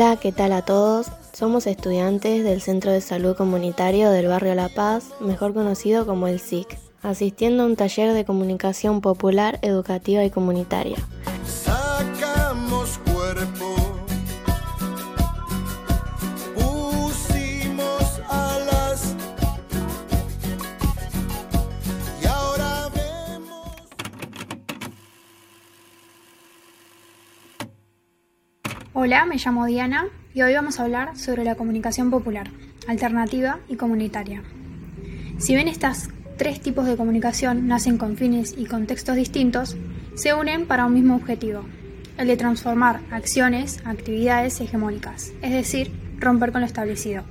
Hola, 0.00 0.14
¿qué 0.14 0.30
tal 0.30 0.52
a 0.52 0.62
todos? 0.62 1.08
Somos 1.32 1.66
estudiantes 1.66 2.44
del 2.44 2.60
Centro 2.60 2.92
de 2.92 3.00
Salud 3.00 3.34
Comunitario 3.34 4.12
del 4.12 4.28
Barrio 4.28 4.54
La 4.54 4.68
Paz, 4.68 5.08
mejor 5.18 5.54
conocido 5.54 6.06
como 6.06 6.28
el 6.28 6.38
SIC, 6.38 6.78
asistiendo 7.02 7.64
a 7.64 7.66
un 7.66 7.74
taller 7.74 8.12
de 8.12 8.24
comunicación 8.24 9.00
popular, 9.00 9.58
educativa 9.62 10.22
y 10.22 10.30
comunitaria. 10.30 10.98
Hola, 29.00 29.26
me 29.26 29.36
llamo 29.36 29.64
Diana 29.64 30.08
y 30.34 30.42
hoy 30.42 30.54
vamos 30.54 30.80
a 30.80 30.82
hablar 30.82 31.16
sobre 31.16 31.44
la 31.44 31.54
comunicación 31.54 32.10
popular, 32.10 32.50
alternativa 32.88 33.60
y 33.68 33.76
comunitaria. 33.76 34.42
Si 35.38 35.54
bien 35.54 35.68
estas 35.68 36.08
tres 36.36 36.60
tipos 36.60 36.84
de 36.84 36.96
comunicación 36.96 37.68
nacen 37.68 37.96
con 37.96 38.16
fines 38.16 38.56
y 38.58 38.66
contextos 38.66 39.14
distintos, 39.14 39.76
se 40.16 40.34
unen 40.34 40.66
para 40.66 40.84
un 40.84 40.94
mismo 40.94 41.14
objetivo, 41.14 41.62
el 42.16 42.26
de 42.26 42.36
transformar 42.36 42.98
acciones, 43.12 43.80
actividades 43.84 44.60
hegemónicas, 44.60 45.32
es 45.42 45.52
decir, 45.52 45.92
romper 46.18 46.50
con 46.50 46.62
lo 46.62 46.66
establecido. 46.66 47.22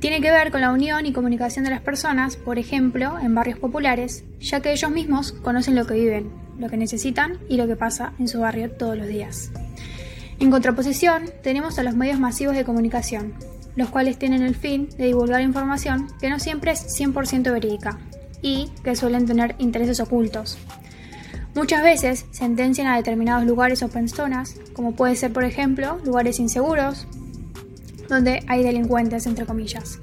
Tiene 0.00 0.20
que 0.20 0.32
ver 0.32 0.50
con 0.50 0.60
la 0.60 0.72
unión 0.72 1.06
y 1.06 1.12
comunicación 1.12 1.64
de 1.64 1.70
las 1.70 1.82
personas, 1.82 2.34
por 2.34 2.58
ejemplo, 2.58 3.16
en 3.20 3.36
barrios 3.36 3.60
populares, 3.60 4.24
ya 4.40 4.58
que 4.58 4.72
ellos 4.72 4.90
mismos 4.90 5.30
conocen 5.30 5.76
lo 5.76 5.86
que 5.86 5.94
viven, 5.94 6.32
lo 6.58 6.68
que 6.68 6.76
necesitan 6.76 7.38
y 7.48 7.58
lo 7.58 7.68
que 7.68 7.76
pasa 7.76 8.12
en 8.18 8.26
su 8.26 8.40
barrio 8.40 8.72
todos 8.72 8.98
los 8.98 9.06
días. 9.06 9.52
En 10.42 10.50
contraposición, 10.50 11.30
tenemos 11.40 11.78
a 11.78 11.84
los 11.84 11.94
medios 11.94 12.18
masivos 12.18 12.56
de 12.56 12.64
comunicación, 12.64 13.32
los 13.76 13.90
cuales 13.90 14.18
tienen 14.18 14.42
el 14.42 14.56
fin 14.56 14.88
de 14.98 15.06
divulgar 15.06 15.40
información 15.40 16.08
que 16.20 16.28
no 16.30 16.40
siempre 16.40 16.72
es 16.72 16.84
100% 16.98 17.52
verídica 17.52 18.00
y 18.42 18.68
que 18.82 18.96
suelen 18.96 19.24
tener 19.24 19.54
intereses 19.60 20.00
ocultos. 20.00 20.58
Muchas 21.54 21.84
veces 21.84 22.26
sentencian 22.32 22.88
a 22.88 22.96
determinados 22.96 23.44
lugares 23.46 23.84
o 23.84 23.88
personas, 23.88 24.56
como 24.72 24.96
puede 24.96 25.14
ser 25.14 25.32
por 25.32 25.44
ejemplo 25.44 26.00
lugares 26.04 26.40
inseguros, 26.40 27.06
donde 28.08 28.42
hay 28.48 28.64
delincuentes 28.64 29.28
entre 29.28 29.46
comillas, 29.46 30.00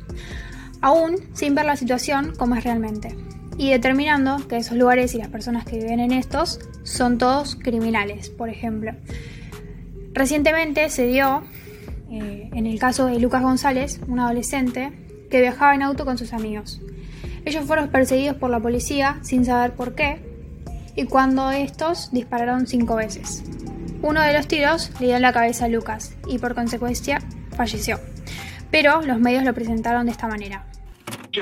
aún 0.80 1.18
sin 1.34 1.53
ver 1.53 1.66
la 1.66 1.76
situación 1.76 2.34
como 2.38 2.56
es 2.56 2.64
realmente, 2.64 3.14
y 3.58 3.72
determinando 3.72 4.48
que 4.48 4.56
esos 4.56 4.78
lugares 4.78 5.14
y 5.14 5.18
las 5.18 5.28
personas 5.28 5.66
que 5.66 5.80
viven 5.80 6.00
en 6.00 6.14
estos 6.14 6.62
son 6.84 7.18
todos 7.18 7.58
criminales, 7.58 8.30
por 8.30 8.48
ejemplo. 8.48 8.94
Recientemente 10.14 10.90
se 10.90 11.06
dio, 11.08 11.44
eh, 12.12 12.50
en 12.54 12.66
el 12.66 12.80
caso 12.80 13.06
de 13.06 13.20
Lucas 13.20 13.42
González, 13.42 14.00
un 14.08 14.20
adolescente 14.20 14.92
que 15.30 15.42
viajaba 15.42 15.76
en 15.76 15.84
auto 15.84 16.06
con 16.06 16.18
sus 16.18 16.34
amigos. 16.34 16.82
Ellos 17.46 17.66
fueron 17.66 17.90
perseguidos 17.90 18.36
por 18.38 18.50
la 18.50 18.60
policía 18.60 19.20
sin 19.22 19.46
saber 19.46 19.74
por 19.74 19.96
qué 19.96 20.22
y 20.96 21.06
cuando 21.06 21.52
estos 21.52 22.12
dispararon 22.12 22.68
cinco 22.68 22.96
veces. 22.96 23.44
Uno 24.02 24.22
de 24.22 24.34
los 24.34 24.48
tiros 24.48 24.92
le 25.00 25.08
dio 25.08 25.16
en 25.16 25.22
la 25.22 25.34
cabeza 25.34 25.66
a 25.66 25.68
Lucas 25.68 26.18
y 26.28 26.40
por 26.40 26.56
consecuencia 26.56 27.20
falleció. 27.56 28.00
Pero 28.72 29.02
los 29.02 29.19
medios 29.19 29.44
lo 29.44 29.53
presentaron 29.53 30.06
de 30.06 30.12
esta 30.12 30.28
manera. 30.28 30.66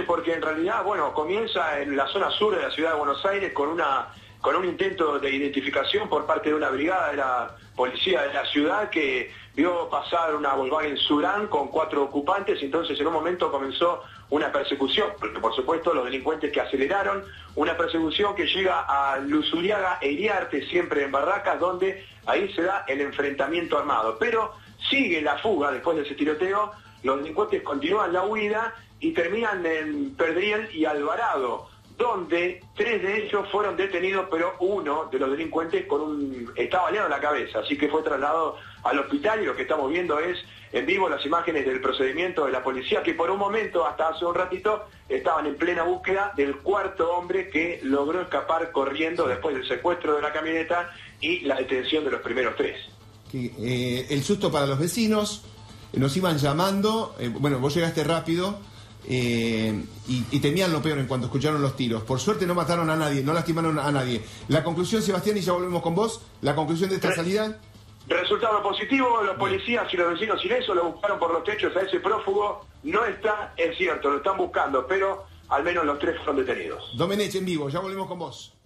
Porque 0.06 0.33
en 0.33 0.41
realidad, 0.41 0.83
bueno, 0.83 1.13
comienza 1.13 1.79
en 1.79 1.95
la 1.95 2.07
zona 2.07 2.29
sur 2.31 2.56
de 2.56 2.61
la 2.61 2.72
ciudad 2.72 2.91
de 2.91 2.97
Buenos 2.97 3.25
Aires 3.25 3.53
con 3.53 3.69
una 3.69 4.07
con 4.41 4.56
un 4.56 4.66
intento 4.66 5.19
de 5.19 5.33
identificación 5.33 6.07
por 6.07 6.25
parte 6.25 6.50
de 6.50 6.56
una 6.56 6.69
brigada 6.69 7.09
de 7.11 7.17
la 7.17 7.56
policía 7.77 8.23
de 8.23 8.33
la 8.33 8.45
ciudad 8.47 8.89
que 8.89 9.31
vio 9.55 9.88
pasar 9.89 10.35
una 10.35 10.53
Volkswagen 10.55 10.97
Surán 10.97 11.47
con 11.47 11.69
cuatro 11.69 12.03
ocupantes, 12.03 12.61
entonces 12.61 12.99
en 12.99 13.07
un 13.07 13.13
momento 13.13 13.51
comenzó 13.51 14.03
una 14.29 14.51
persecución, 14.51 15.11
porque 15.19 15.39
por 15.39 15.55
supuesto 15.55 15.93
los 15.93 16.05
delincuentes 16.05 16.51
que 16.51 16.59
aceleraron, 16.59 17.23
una 17.55 17.77
persecución 17.77 18.35
que 18.35 18.47
llega 18.47 18.81
a 18.81 19.19
Luzuriaga 19.19 19.99
e 20.01 20.11
Iriarte, 20.11 20.67
siempre 20.67 21.03
en 21.03 21.11
Barracas, 21.11 21.59
donde 21.59 22.03
ahí 22.25 22.51
se 22.53 22.63
da 22.63 22.83
el 22.88 22.99
enfrentamiento 22.99 23.77
armado. 23.77 24.17
Pero 24.19 24.53
sigue 24.89 25.21
la 25.21 25.38
fuga 25.38 25.71
después 25.71 25.97
de 25.97 26.03
ese 26.03 26.15
tiroteo, 26.15 26.71
los 27.03 27.17
delincuentes 27.19 27.61
continúan 27.61 28.11
la 28.11 28.23
huida 28.23 28.73
y 28.99 29.11
terminan 29.11 29.65
en 29.65 30.15
Perdriel 30.15 30.69
y 30.73 30.85
Alvarado 30.85 31.66
donde 31.97 32.61
tres 32.75 33.01
de 33.01 33.25
ellos 33.25 33.47
fueron 33.51 33.75
detenidos, 33.75 34.27
pero 34.29 34.53
uno 34.59 35.09
de 35.11 35.17
los 35.17 35.31
delincuentes 35.31 35.85
con 35.87 36.01
un 36.01 36.53
estaba 36.55 36.85
baleado 36.85 37.07
en 37.07 37.11
la 37.11 37.19
cabeza, 37.19 37.59
así 37.59 37.75
que 37.75 37.89
fue 37.89 38.03
trasladado 38.03 38.55
al 38.83 38.99
hospital 38.99 39.41
y 39.41 39.45
lo 39.45 39.55
que 39.55 39.63
estamos 39.63 39.89
viendo 39.91 40.19
es 40.19 40.37
en 40.71 40.85
vivo 40.85 41.09
las 41.09 41.25
imágenes 41.25 41.65
del 41.65 41.81
procedimiento 41.81 42.45
de 42.45 42.51
la 42.51 42.63
policía, 42.63 43.01
que 43.01 43.13
por 43.13 43.31
un 43.31 43.39
momento, 43.39 43.85
hasta 43.85 44.09
hace 44.09 44.25
un 44.25 44.35
ratito, 44.35 44.85
estaban 45.09 45.47
en 45.47 45.55
plena 45.55 45.83
búsqueda 45.83 46.33
del 46.35 46.57
cuarto 46.57 47.11
hombre 47.13 47.49
que 47.49 47.79
logró 47.83 48.21
escapar 48.21 48.71
corriendo 48.71 49.27
después 49.27 49.55
del 49.55 49.67
secuestro 49.67 50.15
de 50.15 50.21
la 50.21 50.31
camioneta 50.31 50.91
y 51.19 51.39
la 51.41 51.55
detención 51.55 52.03
de 52.03 52.11
los 52.11 52.21
primeros 52.21 52.55
tres. 52.55 52.77
Eh, 53.33 54.07
el 54.09 54.23
susto 54.23 54.51
para 54.51 54.67
los 54.67 54.77
vecinos, 54.77 55.43
nos 55.93 56.15
iban 56.15 56.37
llamando, 56.37 57.15
eh, 57.19 57.29
bueno, 57.29 57.59
vos 57.59 57.73
llegaste 57.73 58.03
rápido, 58.03 58.59
eh, 59.05 59.83
y, 60.07 60.39
temían 60.39 60.71
lo 60.71 60.81
peor 60.81 60.99
en 60.99 61.07
cuanto 61.07 61.27
escucharon 61.27 61.61
los 61.61 61.75
tiros. 61.75 62.03
Por 62.03 62.19
suerte 62.19 62.45
no 62.45 62.55
mataron 62.55 62.89
a 62.89 62.95
nadie, 62.95 63.23
no 63.23 63.33
lastimaron 63.33 63.79
a 63.79 63.91
nadie. 63.91 64.21
La 64.47 64.63
conclusión, 64.63 65.01
Sebastián, 65.01 65.37
y 65.37 65.41
ya 65.41 65.53
volvemos 65.53 65.81
con 65.81 65.95
vos, 65.95 66.21
la 66.41 66.55
conclusión 66.55 66.89
de 66.89 66.95
esta 66.95 67.13
salida. 67.13 67.59
Resultado 68.07 68.63
positivo, 68.63 69.21
los 69.21 69.35
policías 69.35 69.93
y 69.93 69.97
los 69.97 70.13
vecinos 70.13 70.41
sin 70.41 70.53
eso 70.53 70.73
lo 70.73 70.91
buscaron 70.91 71.19
por 71.19 71.31
los 71.33 71.43
techos 71.43 71.75
a 71.75 71.81
ese 71.81 71.99
prófugo. 71.99 72.65
No 72.83 73.03
está, 73.05 73.53
es 73.57 73.77
cierto, 73.77 74.09
lo 74.09 74.17
están 74.17 74.37
buscando, 74.37 74.87
pero 74.87 75.25
al 75.49 75.63
menos 75.63 75.85
los 75.85 75.99
tres 75.99 76.15
fueron 76.17 76.37
detenidos. 76.37 76.89
Domenech 76.97 77.35
en 77.35 77.45
vivo, 77.45 77.69
ya 77.69 77.79
volvemos 77.79 78.07
con 78.07 78.19
vos. 78.19 78.56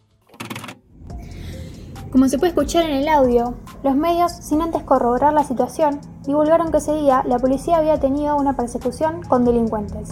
Como 2.11 2.27
se 2.27 2.37
puede 2.37 2.49
escuchar 2.49 2.89
en 2.89 2.97
el 2.97 3.07
audio, 3.07 3.53
los 3.83 3.95
medios, 3.95 4.33
sin 4.33 4.61
antes 4.61 4.83
corroborar 4.83 5.33
la 5.33 5.45
situación, 5.45 6.01
divulgaron 6.25 6.69
que 6.69 6.79
ese 6.79 6.93
día 6.93 7.23
la 7.25 7.39
policía 7.39 7.77
había 7.77 8.01
tenido 8.01 8.35
una 8.35 8.53
persecución 8.57 9.23
con 9.23 9.45
delincuentes 9.45 10.09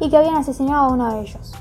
y 0.00 0.10
que 0.10 0.18
habían 0.18 0.36
asesinado 0.36 0.84
a 0.84 0.92
uno 0.92 1.10
de 1.10 1.22
ellos. 1.22 1.52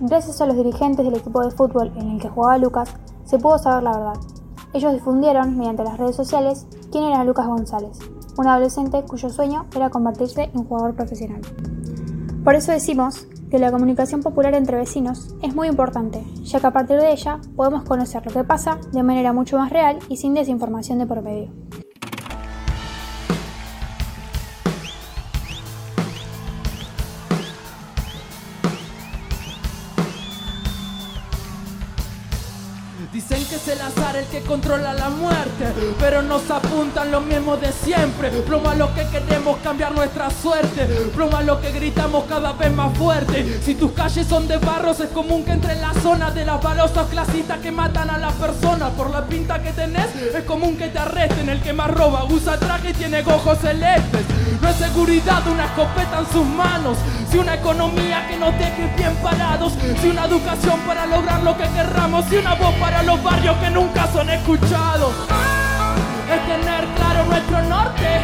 Gracias 0.00 0.40
a 0.40 0.46
los 0.46 0.56
dirigentes 0.56 1.04
del 1.04 1.14
equipo 1.14 1.42
de 1.42 1.52
fútbol 1.52 1.92
en 1.94 2.10
el 2.10 2.20
que 2.20 2.28
jugaba 2.28 2.58
Lucas, 2.58 2.92
se 3.24 3.38
pudo 3.38 3.56
saber 3.58 3.84
la 3.84 3.96
verdad. 3.96 4.20
Ellos 4.72 4.94
difundieron, 4.94 5.56
mediante 5.56 5.84
las 5.84 5.96
redes 5.96 6.16
sociales, 6.16 6.66
quién 6.90 7.04
era 7.04 7.22
Lucas 7.22 7.46
González, 7.46 8.00
un 8.36 8.48
adolescente 8.48 9.04
cuyo 9.04 9.30
sueño 9.30 9.66
era 9.76 9.90
convertirse 9.90 10.50
en 10.52 10.64
jugador 10.64 10.94
profesional. 10.94 11.42
Por 12.42 12.56
eso 12.56 12.72
decimos 12.72 13.28
que 13.50 13.58
la 13.58 13.72
comunicación 13.72 14.22
popular 14.22 14.54
entre 14.54 14.76
vecinos 14.76 15.34
es 15.42 15.54
muy 15.54 15.68
importante, 15.68 16.24
ya 16.44 16.60
que 16.60 16.66
a 16.68 16.72
partir 16.72 16.98
de 16.98 17.12
ella 17.12 17.40
podemos 17.56 17.82
conocer 17.82 18.24
lo 18.24 18.32
que 18.32 18.44
pasa 18.44 18.78
de 18.92 19.02
manera 19.02 19.32
mucho 19.32 19.58
más 19.58 19.70
real 19.70 19.98
y 20.08 20.16
sin 20.16 20.34
desinformación 20.34 20.98
de 20.98 21.06
por 21.06 21.22
medio. 21.22 21.50
Dicen 33.12 33.44
que 33.48 33.56
es 33.56 33.68
el 33.68 33.80
azar 33.80 34.16
el 34.16 34.26
que 34.26 34.40
controla 34.42 34.94
la 34.94 35.10
muerte, 35.10 35.39
pero 35.98 36.22
nos 36.22 36.50
apuntan 36.50 37.10
lo 37.10 37.20
mismo 37.20 37.56
de 37.56 37.72
siempre. 37.72 38.30
Lo 38.76 38.94
que 38.94 39.06
queremos 39.08 39.58
cambiar 39.62 39.92
nuestra 39.92 40.30
suerte, 40.30 40.88
lo 41.44 41.60
que 41.60 41.72
gritamos 41.72 42.24
cada 42.28 42.52
vez 42.52 42.72
más 42.72 42.96
fuerte. 42.96 43.60
Si 43.64 43.74
tus 43.74 43.92
calles 43.92 44.26
son 44.26 44.48
de 44.48 44.58
barros, 44.58 45.00
es 45.00 45.08
común 45.10 45.44
que 45.44 45.52
entre 45.52 45.72
en 45.72 45.80
la 45.80 45.94
zona 45.94 46.30
de 46.30 46.44
las 46.44 46.62
balosos 46.62 47.08
clasistas 47.08 47.58
que 47.58 47.70
matan 47.70 48.10
a 48.10 48.18
las 48.18 48.32
personas 48.34 48.90
por 48.90 49.10
la 49.10 49.24
pinta 49.26 49.62
que 49.62 49.72
tenés. 49.72 50.14
Es 50.34 50.44
común 50.44 50.76
que 50.76 50.88
te 50.88 50.98
arresten, 50.98 51.48
el 51.48 51.60
que 51.60 51.72
más 51.72 51.90
roba 51.90 52.24
usa 52.24 52.58
traje 52.58 52.90
y 52.90 52.94
tiene 52.94 53.22
ojos 53.22 53.58
celestes. 53.58 54.22
No 54.60 54.68
es 54.68 54.76
seguridad 54.76 55.46
una 55.46 55.64
escopeta 55.66 56.20
en 56.20 56.32
sus 56.32 56.46
manos, 56.46 56.98
si 57.30 57.38
una 57.38 57.54
economía 57.54 58.26
que 58.28 58.36
nos 58.36 58.52
deje 58.58 58.90
bien 58.96 59.14
parados, 59.22 59.72
si 60.00 60.08
una 60.08 60.26
educación 60.26 60.78
para 60.80 61.06
lograr 61.06 61.42
lo 61.42 61.56
que 61.56 61.64
querramos, 61.68 62.24
si 62.26 62.36
una 62.36 62.54
voz 62.54 62.74
para 62.74 63.02
los 63.02 63.22
barrios 63.22 63.56
que 63.58 63.70
nunca 63.70 64.06
son 64.12 64.28
escuchados. 64.28 65.12
Es 66.30 66.46
tener 66.46 66.84
claro 66.94 67.24
nuestro 67.24 67.62
norte. 67.62 68.20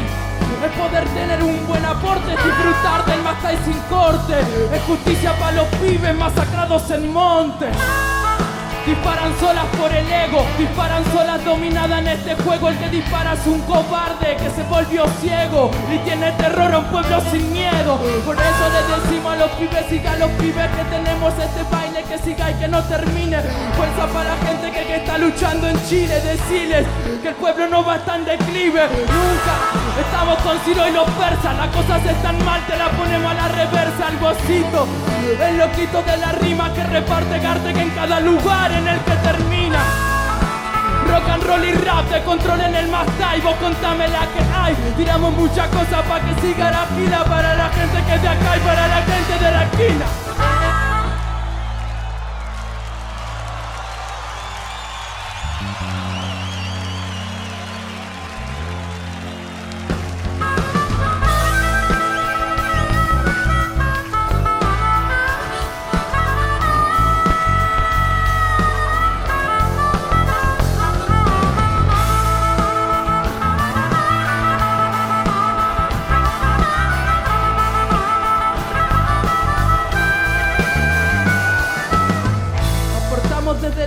Es 0.64 0.72
poder 0.72 1.08
tener 1.08 1.42
un 1.42 1.66
buen 1.66 1.84
aporte, 1.84 2.30
disfrutar 2.30 3.04
del 3.04 3.20
y 3.20 3.64
sin 3.64 3.80
corte. 3.90 4.34
Es 4.72 4.82
justicia 4.82 5.32
para 5.38 5.52
los 5.52 5.66
pibes 5.80 6.16
masacrados 6.16 6.90
en 6.90 7.12
monte. 7.12 7.66
Disparan 8.86 9.36
solas 9.40 9.64
por 9.76 9.92
el 9.92 10.06
ego, 10.06 10.46
disparan 10.56 11.04
solas 11.12 11.44
dominada 11.44 11.98
en 11.98 12.06
este 12.06 12.36
juego. 12.36 12.68
El 12.68 12.78
que 12.78 12.88
dispara 12.88 13.32
es 13.32 13.44
un 13.44 13.60
cobarde 13.62 14.36
que 14.36 14.48
se 14.48 14.62
volvió 14.62 15.04
ciego 15.20 15.72
y 15.92 15.98
tiene 16.04 16.30
terror 16.32 16.72
a 16.72 16.78
un 16.78 16.84
pueblo 16.84 17.20
sin 17.32 17.52
miedo. 17.52 17.98
Por 18.24 18.36
eso 18.36 18.64
le 18.70 19.02
decimos 19.02 19.32
a 19.32 19.36
los 19.38 19.50
pibes, 19.50 19.86
siga 19.90 20.12
a 20.12 20.16
los 20.16 20.30
pibes 20.32 20.70
que 20.70 20.84
tenemos 20.84 21.34
este 21.34 21.62
baile 21.68 22.04
que 22.04 22.18
siga 22.18 22.52
y 22.52 22.54
que 22.54 22.68
no 22.68 22.80
termine. 22.84 23.38
Fuerza 23.76 24.06
para 24.12 24.36
la 24.36 24.46
gente 24.46 24.70
que, 24.70 24.96
está 24.96 25.18
luchando 25.18 25.68
en 25.68 25.84
Chile, 25.88 26.20
deciles 26.20 26.86
que 27.22 27.28
el 27.28 27.34
pueblo 27.34 27.66
no 27.68 27.84
va 27.84 27.96
en 28.14 28.24
declive, 28.24 28.82
nunca. 28.86 29.85
Estamos 29.98 30.38
con 30.40 30.58
Ciro 30.60 30.86
y 30.86 30.92
los 30.92 31.08
persas, 31.10 31.56
las 31.56 31.68
cosas 31.68 32.04
están 32.04 32.44
mal, 32.44 32.60
te 32.66 32.76
la 32.76 32.90
ponemos 32.90 33.30
a 33.30 33.34
la 33.34 33.48
reversa, 33.48 34.08
el 34.10 34.16
bocito, 34.18 34.86
el 35.40 35.56
loquito 35.56 36.02
de 36.02 36.16
la 36.18 36.32
rima 36.32 36.72
que 36.74 36.84
reparte 36.84 37.38
Gartek 37.38 37.76
en 37.76 37.90
cada 37.90 38.20
lugar 38.20 38.72
en 38.72 38.86
el 38.88 38.98
que 39.00 39.12
termina. 39.16 39.78
Rock 41.08 41.28
and 41.28 41.42
roll 41.44 41.64
y 41.64 41.72
rap 41.72 42.10
te 42.10 42.22
controlen 42.24 42.74
el 42.74 42.88
más 42.88 43.06
vos 43.42 43.54
contame 43.56 44.08
la 44.08 44.26
que 44.26 44.42
hay. 44.54 44.76
Tiramos 44.96 45.32
muchas 45.34 45.68
cosas 45.68 46.02
para 46.08 46.24
que 46.24 46.40
siga 46.40 46.70
la 46.70 46.84
pila 46.86 47.24
para 47.24 47.54
la 47.54 47.68
gente 47.68 48.02
que 48.06 48.14
es 48.14 48.22
de 48.22 48.28
acá 48.28 48.56
y 48.56 48.60
para 48.60 48.88
la 48.88 49.02
gente 49.02 49.44
de 49.44 49.50
la 49.50 49.62
esquina. 49.64 50.25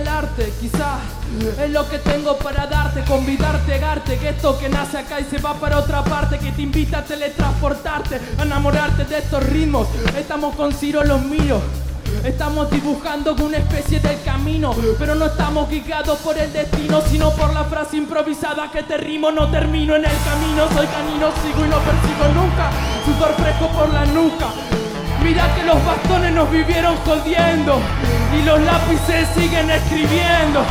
desde 0.00 0.02
el 0.02 0.08
arte, 0.08 0.52
quizás 0.60 1.00
es 1.62 1.70
lo 1.70 1.88
que 1.88 1.98
tengo 1.98 2.36
para 2.38 2.66
darte, 2.66 3.02
convidarte, 3.04 3.78
garte, 3.78 4.18
que 4.18 4.30
esto 4.30 4.58
que 4.58 4.68
nace 4.68 4.98
acá 4.98 5.20
y 5.20 5.24
se 5.24 5.38
va 5.38 5.54
para 5.54 5.78
otra 5.78 6.02
parte, 6.02 6.38
que 6.38 6.52
te 6.52 6.62
invita 6.62 6.98
a 6.98 7.04
teletransportarte, 7.04 8.20
a 8.38 8.42
enamorarte 8.42 9.04
de 9.04 9.18
estos 9.18 9.42
ritmos. 9.44 9.88
Estamos 10.16 10.54
con 10.56 10.72
Ciro 10.72 11.04
los 11.04 11.22
míos. 11.22 11.60
Estamos 12.24 12.70
dibujando 12.70 13.34
una 13.36 13.58
especie 13.58 14.00
del 14.00 14.20
camino, 14.22 14.74
pero 14.98 15.14
no 15.14 15.26
estamos 15.26 15.70
guiados 15.70 16.18
por 16.18 16.36
el 16.36 16.52
destino, 16.52 17.00
sino 17.02 17.30
por 17.32 17.54
la 17.54 17.64
frase 17.64 17.96
improvisada 17.96 18.70
que 18.70 18.82
te 18.82 18.96
rimo, 18.96 19.30
no 19.30 19.48
termino 19.50 19.94
en 19.94 20.04
el 20.04 20.16
camino, 20.24 20.66
soy 20.74 20.86
canino, 20.86 21.28
sigo 21.42 21.64
y 21.64 21.68
no 21.68 21.78
persigo 21.78 22.28
nunca, 22.34 22.70
sudor 23.04 23.34
fresco 23.36 23.68
por 23.68 23.88
la 23.92 24.04
nuca. 24.06 24.48
Mira 25.22 25.54
que 25.54 25.62
los 25.62 25.84
bastones 25.84 26.32
nos 26.32 26.50
vivieron 26.50 26.96
jodiendo 27.04 27.80
y 28.32 28.42
los 28.42 28.60
lápices 28.60 29.28
siguen 29.34 29.70
escribiendo. 29.70 30.64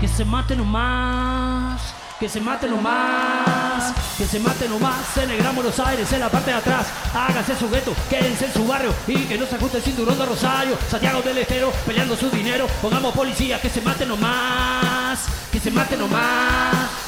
Que 0.00 0.08
se 0.08 0.24
mate 0.24 0.56
nomás, 0.56 1.94
que 2.20 2.28
se 2.28 2.40
mate 2.40 2.68
nomás, 2.68 3.92
que 4.16 4.24
se 4.24 4.38
mate 4.38 4.68
nomás 4.68 5.16
en 5.16 5.30
el 5.30 5.38
Gran 5.38 5.56
Aires, 5.86 6.12
en 6.12 6.20
la 6.20 6.28
parte 6.30 6.50
de 6.50 6.56
atrás. 6.56 6.86
Háganse 7.12 7.56
su 7.56 7.68
gueto, 7.68 7.92
quédense 8.08 8.46
en 8.46 8.52
su 8.52 8.66
barrio 8.66 8.94
y 9.06 9.16
que 9.24 9.36
no 9.36 9.44
se 9.44 9.56
ajuste 9.56 9.78
el 9.78 9.82
cinturón 9.82 10.16
de 10.16 10.24
Rosario. 10.24 10.78
Santiago 10.88 11.20
del 11.22 11.38
Estero 11.38 11.72
peleando 11.84 12.16
su 12.16 12.30
dinero. 12.30 12.66
Pongamos 12.80 13.12
policía, 13.12 13.60
que 13.60 13.68
se 13.68 13.80
mate 13.80 14.06
nomás, 14.06 15.26
se 15.64 15.70
mate 15.70 15.96
nomás. 15.96 17.03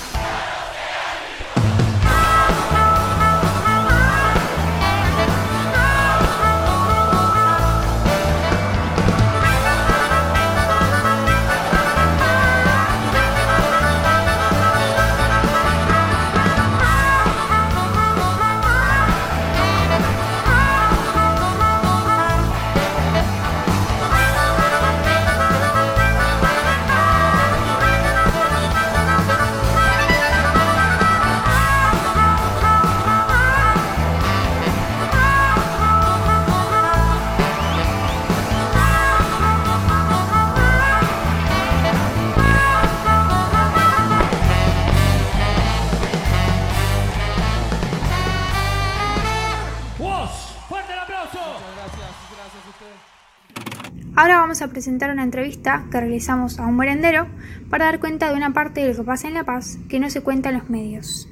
Presentar 54.68 55.10
una 55.10 55.22
entrevista 55.22 55.84
que 55.90 56.00
realizamos 56.00 56.58
a 56.58 56.66
un 56.66 56.76
merendero 56.76 57.26
para 57.70 57.86
dar 57.86 58.00
cuenta 58.00 58.30
de 58.30 58.36
una 58.36 58.52
parte 58.52 58.82
de 58.82 58.88
lo 58.88 58.96
que 58.96 59.02
pasa 59.02 59.28
en 59.28 59.34
La 59.34 59.44
Paz 59.44 59.78
que 59.88 60.00
no 60.00 60.10
se 60.10 60.22
cuenta 60.22 60.50
en 60.50 60.58
los 60.58 60.70
medios. 60.70 61.28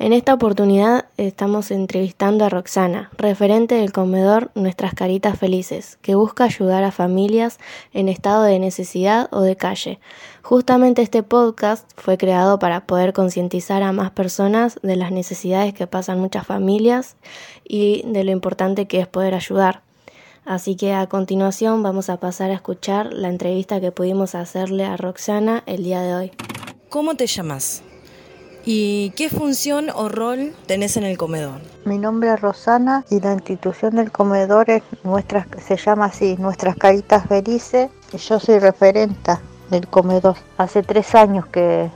En 0.00 0.14
esta 0.14 0.32
oportunidad 0.32 1.10
estamos 1.18 1.70
entrevistando 1.70 2.46
a 2.46 2.48
Roxana, 2.48 3.10
referente 3.18 3.74
del 3.74 3.92
comedor 3.92 4.50
Nuestras 4.54 4.94
Caritas 4.94 5.38
Felices, 5.38 5.98
que 6.00 6.14
busca 6.14 6.44
ayudar 6.44 6.84
a 6.84 6.90
familias 6.90 7.58
en 7.92 8.08
estado 8.08 8.44
de 8.44 8.58
necesidad 8.58 9.28
o 9.30 9.42
de 9.42 9.56
calle. 9.56 10.00
Justamente 10.40 11.02
este 11.02 11.22
podcast 11.22 11.86
fue 11.96 12.16
creado 12.16 12.58
para 12.58 12.86
poder 12.86 13.12
concientizar 13.12 13.82
a 13.82 13.92
más 13.92 14.10
personas 14.10 14.80
de 14.82 14.96
las 14.96 15.12
necesidades 15.12 15.74
que 15.74 15.86
pasan 15.86 16.18
muchas 16.18 16.46
familias 16.46 17.16
y 17.62 18.02
de 18.06 18.24
lo 18.24 18.30
importante 18.30 18.86
que 18.86 19.00
es 19.00 19.06
poder 19.06 19.34
ayudar. 19.34 19.82
Así 20.44 20.76
que 20.76 20.94
a 20.94 21.06
continuación 21.06 21.82
vamos 21.82 22.10
a 22.10 22.18
pasar 22.18 22.50
a 22.50 22.54
escuchar 22.54 23.12
la 23.12 23.28
entrevista 23.28 23.80
que 23.80 23.92
pudimos 23.92 24.34
hacerle 24.34 24.84
a 24.84 24.96
Roxana 24.96 25.62
el 25.66 25.84
día 25.84 26.00
de 26.00 26.14
hoy. 26.14 26.32
¿Cómo 26.88 27.14
te 27.14 27.26
llamas? 27.26 27.82
¿Y 28.64 29.10
qué 29.16 29.30
función 29.30 29.88
o 29.94 30.08
rol 30.08 30.52
tenés 30.66 30.96
en 30.96 31.04
el 31.04 31.16
comedor? 31.16 31.60
Mi 31.86 31.96
nombre 31.96 32.32
es 32.32 32.40
Rosana 32.40 33.04
y 33.10 33.20
la 33.20 33.32
institución 33.32 33.96
del 33.96 34.12
comedor 34.12 34.68
es 34.68 34.82
nuestras, 35.02 35.46
se 35.66 35.76
llama 35.76 36.06
así, 36.06 36.36
Nuestras 36.38 36.76
Caritas 36.76 37.26
Felices. 37.26 37.90
Y 38.12 38.18
yo 38.18 38.38
soy 38.38 38.58
referenta 38.58 39.40
del 39.70 39.86
comedor. 39.88 40.36
Hace 40.58 40.82
tres 40.82 41.14
años 41.14 41.46
que, 41.46 41.90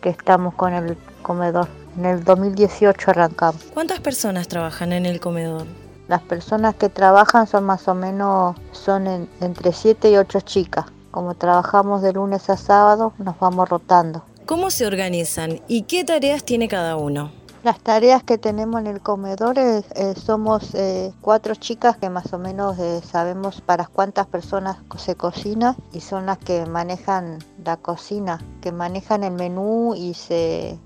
que 0.00 0.08
estamos 0.08 0.54
con 0.54 0.72
el 0.72 0.96
comedor. 1.20 1.68
En 1.98 2.06
el 2.06 2.24
2018 2.24 3.10
arrancamos. 3.10 3.62
¿Cuántas 3.74 4.00
personas 4.00 4.48
trabajan 4.48 4.92
en 4.92 5.04
el 5.06 5.20
comedor? 5.20 5.66
Las 6.08 6.22
personas 6.22 6.74
que 6.76 6.88
trabajan 6.88 7.46
son 7.46 7.64
más 7.64 7.88
o 7.88 7.94
menos, 7.94 8.56
son 8.72 9.06
en- 9.06 9.28
entre 9.40 9.72
7 9.72 10.10
y 10.10 10.16
8 10.16 10.40
chicas. 10.40 10.86
Como 11.10 11.34
trabajamos 11.34 12.02
de 12.02 12.12
lunes 12.12 12.48
a 12.50 12.56
sábado, 12.56 13.12
nos 13.18 13.38
vamos 13.38 13.68
rotando. 13.68 14.22
¿Cómo 14.44 14.70
se 14.70 14.86
organizan 14.86 15.60
y 15.66 15.82
qué 15.82 16.04
tareas 16.04 16.44
tiene 16.44 16.68
cada 16.68 16.96
uno? 16.96 17.32
Las 17.64 17.80
tareas 17.80 18.22
que 18.22 18.38
tenemos 18.38 18.78
en 18.80 18.86
el 18.86 19.00
comedor 19.00 19.58
es, 19.58 19.84
eh, 19.96 20.14
somos 20.14 20.72
eh, 20.76 21.12
cuatro 21.20 21.56
chicas 21.56 21.96
que 21.96 22.08
más 22.10 22.32
o 22.32 22.38
menos 22.38 22.78
eh, 22.78 23.00
sabemos 23.04 23.60
para 23.60 23.86
cuántas 23.86 24.28
personas 24.28 24.76
se 24.98 25.16
cocina 25.16 25.74
y 25.92 26.00
son 26.00 26.26
las 26.26 26.38
que 26.38 26.64
manejan 26.66 27.38
la 27.64 27.76
cocina, 27.76 28.40
que 28.60 28.70
manejan 28.70 29.24
el 29.24 29.32
menú 29.32 29.94
y 29.96 30.14
se 30.14 30.78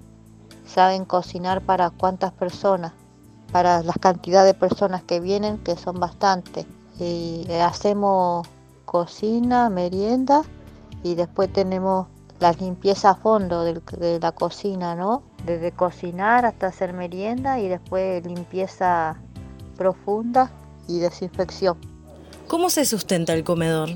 saben 0.66 1.04
cocinar 1.04 1.60
para 1.60 1.90
cuántas 1.90 2.32
personas, 2.32 2.92
para 3.52 3.83
las 3.83 3.97
cantidades 3.99 4.52
de 4.54 4.59
personas 4.59 5.02
que 5.02 5.21
vienen, 5.21 5.59
que 5.59 5.76
son 5.76 5.99
bastantes. 6.00 6.66
Y 6.99 7.47
eh, 7.49 7.62
hacemos 7.62 8.47
cocina, 8.85 9.71
merienda 9.71 10.42
y 11.02 11.14
después 11.14 11.52
tenemos 11.52 12.07
la 12.40 12.52
limpieza 12.52 13.11
a 13.11 13.14
fondo 13.14 13.62
de 13.64 14.19
la 14.21 14.33
cocina, 14.33 14.95
¿no? 14.95 15.23
Desde 15.45 15.73
cocinar 15.73 16.45
hasta 16.47 16.69
hacer 16.69 16.92
merienda 16.92 17.59
y 17.59 17.69
después 17.69 18.25
limpieza 18.26 19.16
profunda 19.76 20.50
y 20.88 20.99
desinfección. 21.00 21.76
¿Cómo 22.49 22.69
se 22.71 22.85
sustenta 22.85 23.33
el 23.35 23.45
comedor? 23.45 23.90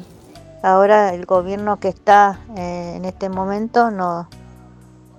Ahora 0.63 1.13
el 1.15 1.27
gobierno 1.27 1.79
que 1.81 1.89
está 1.89 2.39
eh, 2.57 2.95
en 2.97 3.05
este 3.05 3.29
momento 3.29 3.91
no- 3.91 4.29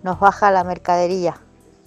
nos 0.04 0.20
baja 0.20 0.52
la 0.52 0.64
mercadería 0.64 1.36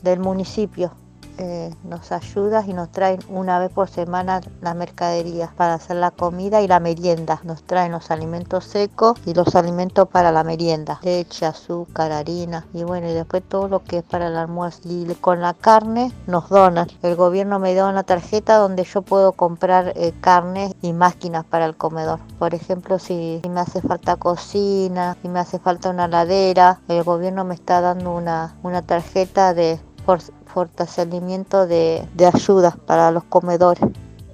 del 0.03 0.21
municipio 0.21 0.93
eh, 1.39 1.75
nos 1.85 2.13
ayuda 2.13 2.65
y 2.67 2.73
nos 2.73 2.91
traen 2.91 3.21
una 3.29 3.59
vez 3.59 3.71
por 3.71 3.89
semana 3.89 4.41
la 4.61 4.75
mercadería 4.75 5.53
para 5.57 5.75
hacer 5.75 5.97
la 5.97 6.11
comida 6.11 6.61
y 6.61 6.69
la 6.69 6.81
merienda. 6.81 7.41
Nos 7.45 7.63
traen 7.63 7.93
los 7.93 8.11
alimentos 8.11 8.65
secos 8.65 9.19
y 9.25 9.35
los 9.35 9.55
alimentos 9.55 10.09
para 10.09 10.33
la 10.33 10.45
merienda, 10.45 11.01
leche, 11.03 11.47
azúcar, 11.47 12.13
harina 12.13 12.67
y 12.73 12.85
bueno, 12.85 13.09
y 13.09 13.15
después 13.15 13.43
todo 13.49 13.69
lo 13.69 13.83
que 13.85 13.99
es 13.99 14.05
para 14.05 14.27
el 14.29 14.37
almuerzo. 14.37 14.81
Y 14.85 15.07
con 15.21 15.41
la 15.41 15.55
carne 15.55 16.13
nos 16.27 16.49
donan. 16.49 16.89
El 17.03 17.17
gobierno 17.17 17.59
me 17.59 17.75
da 17.75 17.89
una 17.89 18.03
tarjeta 18.03 18.57
donde 18.57 18.85
yo 18.85 19.03
puedo 19.03 19.33
comprar 19.33 19.93
eh, 19.97 20.13
carne 20.21 20.75
y 20.83 20.93
máquinas 20.93 21.45
para 21.45 21.65
el 21.67 21.77
comedor. 21.77 22.21
Por 22.39 22.55
ejemplo, 22.55 22.99
si, 22.99 23.41
me 23.49 23.61
hace 23.61 23.81
falta 23.81 24.17
cocina, 24.17 25.17
si 25.23 25.29
me 25.29 25.41
hace 25.41 25.59
falta 25.59 25.91
una 25.91 26.09
ladera, 26.09 26.81
el 26.89 27.03
gobierno 27.03 27.45
me 27.45 27.55
está 27.55 27.81
dando 27.81 28.15
una, 28.15 28.57
una 28.63 28.83
tarjeta 28.83 29.55
de 29.55 29.81
for- 30.05 30.21
fortalecimiento 30.59 31.69
de, 31.69 32.09
de 32.15 32.27
ayuda 32.27 32.77
para 32.87 33.13
los 33.13 33.23
comedores. 33.25 33.85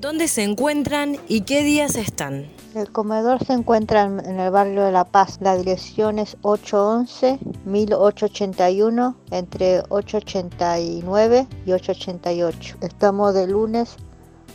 ¿Dónde 0.01 0.29
se 0.29 0.43
encuentran 0.43 1.19
y 1.29 1.43
qué 1.43 1.63
días 1.63 1.97
están? 1.97 2.47
El 2.75 2.91
comedor 2.91 3.45
se 3.45 3.53
encuentra 3.53 4.05
en, 4.05 4.21
en 4.21 4.41
el 4.41 4.51
barrio 4.51 4.85
de 4.85 4.93
La 4.93 5.05
Paz. 5.05 5.37
La 5.43 5.55
dirección 5.55 6.19
es 6.19 6.39
811-1881 6.41 9.15
entre 9.33 9.83
889 9.91 11.47
y 11.67 11.73
888. 11.73 12.79
Estamos 12.81 13.35
de 13.35 13.47
lunes 13.47 13.97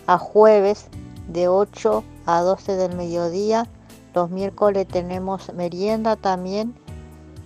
a 0.07 0.17
jueves 0.17 0.87
de 1.27 1.49
8 1.49 2.03
a 2.25 2.41
12 2.41 2.77
del 2.77 2.95
mediodía. 2.95 3.67
Los 4.15 4.31
miércoles 4.31 4.87
tenemos 4.87 5.53
merienda 5.53 6.15
también. 6.15 6.73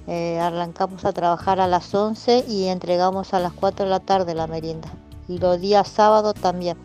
Eh, 0.07 0.39
arrancamos 0.39 1.05
a 1.05 1.13
trabajar 1.13 1.59
a 1.59 1.67
las 1.67 1.93
11 1.93 2.45
y 2.47 2.65
entregamos 2.65 3.33
a 3.33 3.39
las 3.39 3.53
4 3.53 3.85
de 3.85 3.91
la 3.91 3.99
tarde 3.99 4.35
la 4.35 4.47
merienda. 4.47 4.91
Y 5.27 5.37
los 5.37 5.59
días 5.61 5.87
sábados 5.87 6.35
también. 6.35 6.77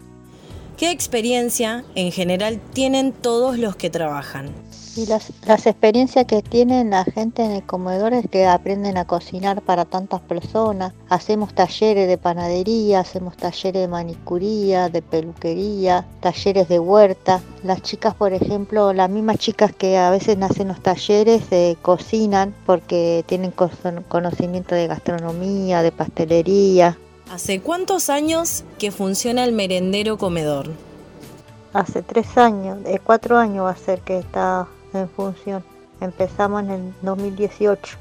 ¿Qué 0.76 0.92
experiencia 0.92 1.84
en 1.96 2.12
general 2.12 2.60
tienen 2.72 3.12
todos 3.12 3.58
los 3.58 3.74
que 3.74 3.90
trabajan? 3.90 4.52
Y 4.98 5.06
las, 5.06 5.30
las 5.46 5.64
experiencias 5.66 6.24
que 6.24 6.42
tienen 6.42 6.90
la 6.90 7.04
gente 7.04 7.44
en 7.44 7.52
el 7.52 7.62
comedor 7.62 8.12
es 8.14 8.28
que 8.28 8.48
aprenden 8.48 8.96
a 8.96 9.04
cocinar 9.04 9.62
para 9.62 9.84
tantas 9.84 10.20
personas. 10.20 10.92
Hacemos 11.08 11.54
talleres 11.54 12.08
de 12.08 12.18
panadería, 12.18 12.98
hacemos 12.98 13.36
talleres 13.36 13.82
de 13.82 13.86
manicuría, 13.86 14.88
de 14.88 15.00
peluquería, 15.00 16.04
talleres 16.18 16.68
de 16.68 16.80
huerta. 16.80 17.40
Las 17.62 17.80
chicas, 17.82 18.12
por 18.16 18.32
ejemplo, 18.32 18.92
las 18.92 19.08
mismas 19.08 19.38
chicas 19.38 19.72
que 19.72 19.96
a 19.96 20.10
veces 20.10 20.36
hacen 20.42 20.66
los 20.66 20.82
talleres, 20.82 21.42
eh, 21.52 21.76
cocinan 21.80 22.52
porque 22.66 23.22
tienen 23.28 23.52
co- 23.52 23.70
conocimiento 24.08 24.74
de 24.74 24.88
gastronomía, 24.88 25.80
de 25.82 25.92
pastelería. 25.92 26.98
¿Hace 27.30 27.60
cuántos 27.60 28.10
años 28.10 28.64
que 28.78 28.90
funciona 28.90 29.44
el 29.44 29.52
merendero 29.52 30.18
comedor? 30.18 30.70
Hace 31.72 32.02
tres 32.02 32.36
años, 32.36 32.78
eh, 32.84 32.98
cuatro 33.04 33.38
años 33.38 33.64
va 33.66 33.70
a 33.70 33.76
ser 33.76 34.00
que 34.00 34.18
está 34.18 34.66
en 34.94 35.08
función. 35.08 35.64
Empezamos 36.00 36.62
en 36.62 36.70
el 36.70 36.94
2018. 37.02 37.96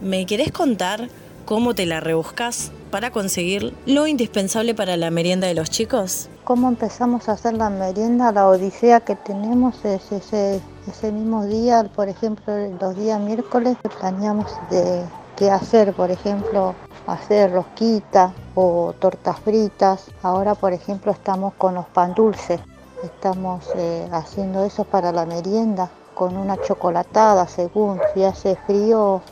¿Me 0.00 0.26
querés 0.26 0.52
contar 0.52 1.08
cómo 1.44 1.74
te 1.74 1.86
la 1.86 2.00
rebuscas 2.00 2.70
para 2.90 3.10
conseguir 3.10 3.74
lo 3.86 4.06
indispensable 4.06 4.74
para 4.74 4.96
la 4.96 5.10
merienda 5.10 5.46
de 5.46 5.54
los 5.54 5.70
chicos? 5.70 6.28
¿Cómo 6.44 6.68
empezamos 6.68 7.28
a 7.28 7.32
hacer 7.32 7.54
la 7.54 7.70
merienda? 7.70 8.32
La 8.32 8.48
odisea 8.48 9.00
que 9.00 9.16
tenemos 9.16 9.84
es 9.84 10.10
ese, 10.12 10.60
ese 10.88 11.12
mismo 11.12 11.46
día, 11.46 11.88
por 11.94 12.08
ejemplo, 12.08 12.54
los 12.80 12.96
días 12.96 13.20
miércoles 13.20 13.76
planeamos 14.00 14.52
de 14.70 15.04
qué 15.36 15.50
hacer, 15.50 15.92
por 15.92 16.10
ejemplo, 16.10 16.74
hacer 17.06 17.52
rosquita 17.52 18.32
o 18.54 18.94
tortas 18.98 19.38
fritas. 19.40 20.06
Ahora, 20.22 20.54
por 20.54 20.72
ejemplo, 20.72 21.12
estamos 21.12 21.54
con 21.54 21.74
los 21.74 21.86
pan 21.86 22.14
dulces. 22.14 22.60
Estamos 23.02 23.64
eh, 23.76 24.06
haciendo 24.12 24.64
eso 24.64 24.84
para 24.84 25.10
la 25.10 25.26
merienda 25.26 25.90
con 26.14 26.36
una 26.36 26.60
chocolatada, 26.60 27.46
según 27.46 28.00
si 28.12 28.24
hace 28.24 28.56
frío 28.66 29.22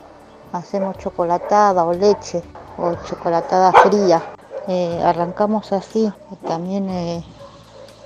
hacemos 0.53 0.99
chocolatada 0.99 1.85
o 1.85 1.93
leche 1.93 2.43
o 2.79 2.95
chocolatada 3.07 3.73
fría. 3.73 4.23
Eh, 4.69 5.01
arrancamos 5.03 5.73
así, 5.73 6.11
también 6.47 6.89
eh, 6.91 7.25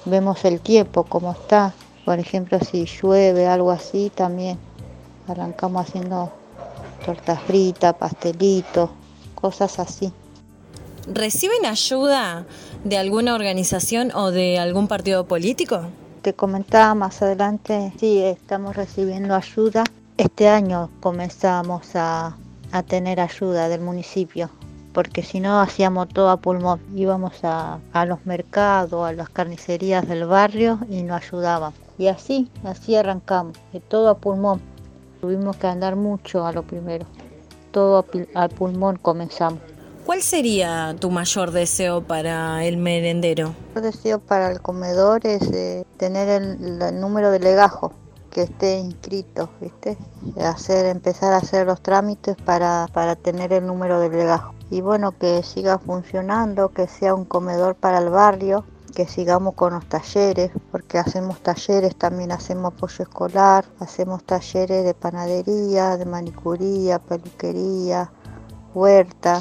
vemos 0.05 0.45
el 0.45 0.61
tiempo, 0.61 1.05
cómo 1.05 1.33
está. 1.33 1.73
Por 2.05 2.19
ejemplo, 2.19 2.59
si 2.61 2.85
llueve, 2.85 3.47
algo 3.47 3.71
así, 3.71 4.11
también 4.15 4.59
arrancamos 5.27 5.89
haciendo 5.89 6.31
tortas 7.05 7.41
fritas, 7.43 7.95
pastelitos, 7.95 8.91
cosas 9.35 9.79
así. 9.79 10.13
¿Reciben 11.07 11.67
ayuda 11.67 12.47
de 12.83 12.97
alguna 12.99 13.35
organización 13.35 14.11
o 14.15 14.31
de 14.31 14.59
algún 14.59 14.89
partido 14.89 15.27
político? 15.27 15.83
Te 16.25 16.33
comentaba 16.33 16.95
más 16.95 17.21
adelante, 17.21 17.93
sí, 18.01 18.23
estamos 18.23 18.75
recibiendo 18.75 19.35
ayuda. 19.35 19.85
Este 20.17 20.49
año 20.49 20.89
comenzamos 21.01 21.95
a, 21.97 22.35
a 22.73 22.83
tener 22.83 23.21
ayuda 23.21 23.69
del 23.69 23.83
municipio, 23.83 24.49
porque 24.95 25.23
si 25.23 25.39
no 25.39 25.61
hacíamos 25.61 26.09
todo 26.09 26.31
a 26.31 26.39
pulmón. 26.39 26.81
Íbamos 26.97 27.45
a, 27.45 27.79
a 27.93 28.07
los 28.07 28.25
mercados, 28.25 29.07
a 29.07 29.13
las 29.13 29.29
carnicerías 29.29 30.09
del 30.09 30.25
barrio 30.25 30.79
y 30.89 31.03
nos 31.03 31.23
ayudaban. 31.23 31.75
Y 31.99 32.07
así, 32.07 32.51
así 32.65 32.97
arrancamos, 32.97 33.59
todo 33.89 34.09
a 34.09 34.17
pulmón. 34.17 34.63
Tuvimos 35.21 35.59
que 35.59 35.67
andar 35.67 35.95
mucho 35.95 36.47
a 36.47 36.53
lo 36.53 36.63
primero. 36.63 37.05
Todo 37.71 37.99
a, 38.35 38.45
a 38.45 38.49
pulmón 38.49 38.97
comenzamos. 38.97 39.61
¿Cuál 40.05 40.21
sería 40.21 40.95
tu 41.01 41.11
mayor 41.11 41.51
deseo 41.51 42.03
para 42.03 42.63
el 42.65 42.77
merendero? 42.77 43.55
Yo 43.75 43.81
deseo 43.81 44.19
para 44.19 44.51
el 44.51 44.61
comedor 44.61 45.27
es 45.27 45.43
eh, 45.51 45.87
tener 45.97 46.29
el, 46.29 46.83
el 46.83 47.01
número 47.01 47.31
de 47.31 47.39
legajo 47.39 47.91
que 48.29 48.43
esté 48.43 48.79
inscrito, 48.79 49.49
¿viste? 49.63 49.97
Hacer, 50.45 50.87
empezar 50.87 51.33
a 51.33 51.39
hacer 51.39 51.67
los 51.67 51.81
trámites 51.81 52.37
para, 52.37 52.87
para 52.93 53.17
tener 53.17 53.55
el 53.55 53.67
número 53.67 53.99
de 53.99 54.11
legajo. 54.11 54.53
Y 54.71 54.83
bueno, 54.83 55.17
que 55.17 55.43
siga 55.43 55.79
funcionando, 55.79 56.69
que 56.69 56.87
sea 56.87 57.15
un 57.15 57.25
comedor 57.25 57.75
para 57.75 57.99
el 57.99 58.11
barrio, 58.11 58.67
que 58.95 59.07
sigamos 59.07 59.55
con 59.55 59.73
los 59.73 59.87
talleres, 59.89 60.51
porque 60.71 60.99
hacemos 60.99 61.41
talleres, 61.41 61.97
también 61.97 62.31
hacemos 62.33 62.75
apoyo 62.75 63.05
escolar, 63.05 63.65
hacemos 63.79 64.23
talleres 64.25 64.85
de 64.85 64.95
panadería, 64.95 65.97
de 65.97 66.05
manicuría, 66.05 66.99
peluquería, 66.99 68.11
huerta, 68.75 69.41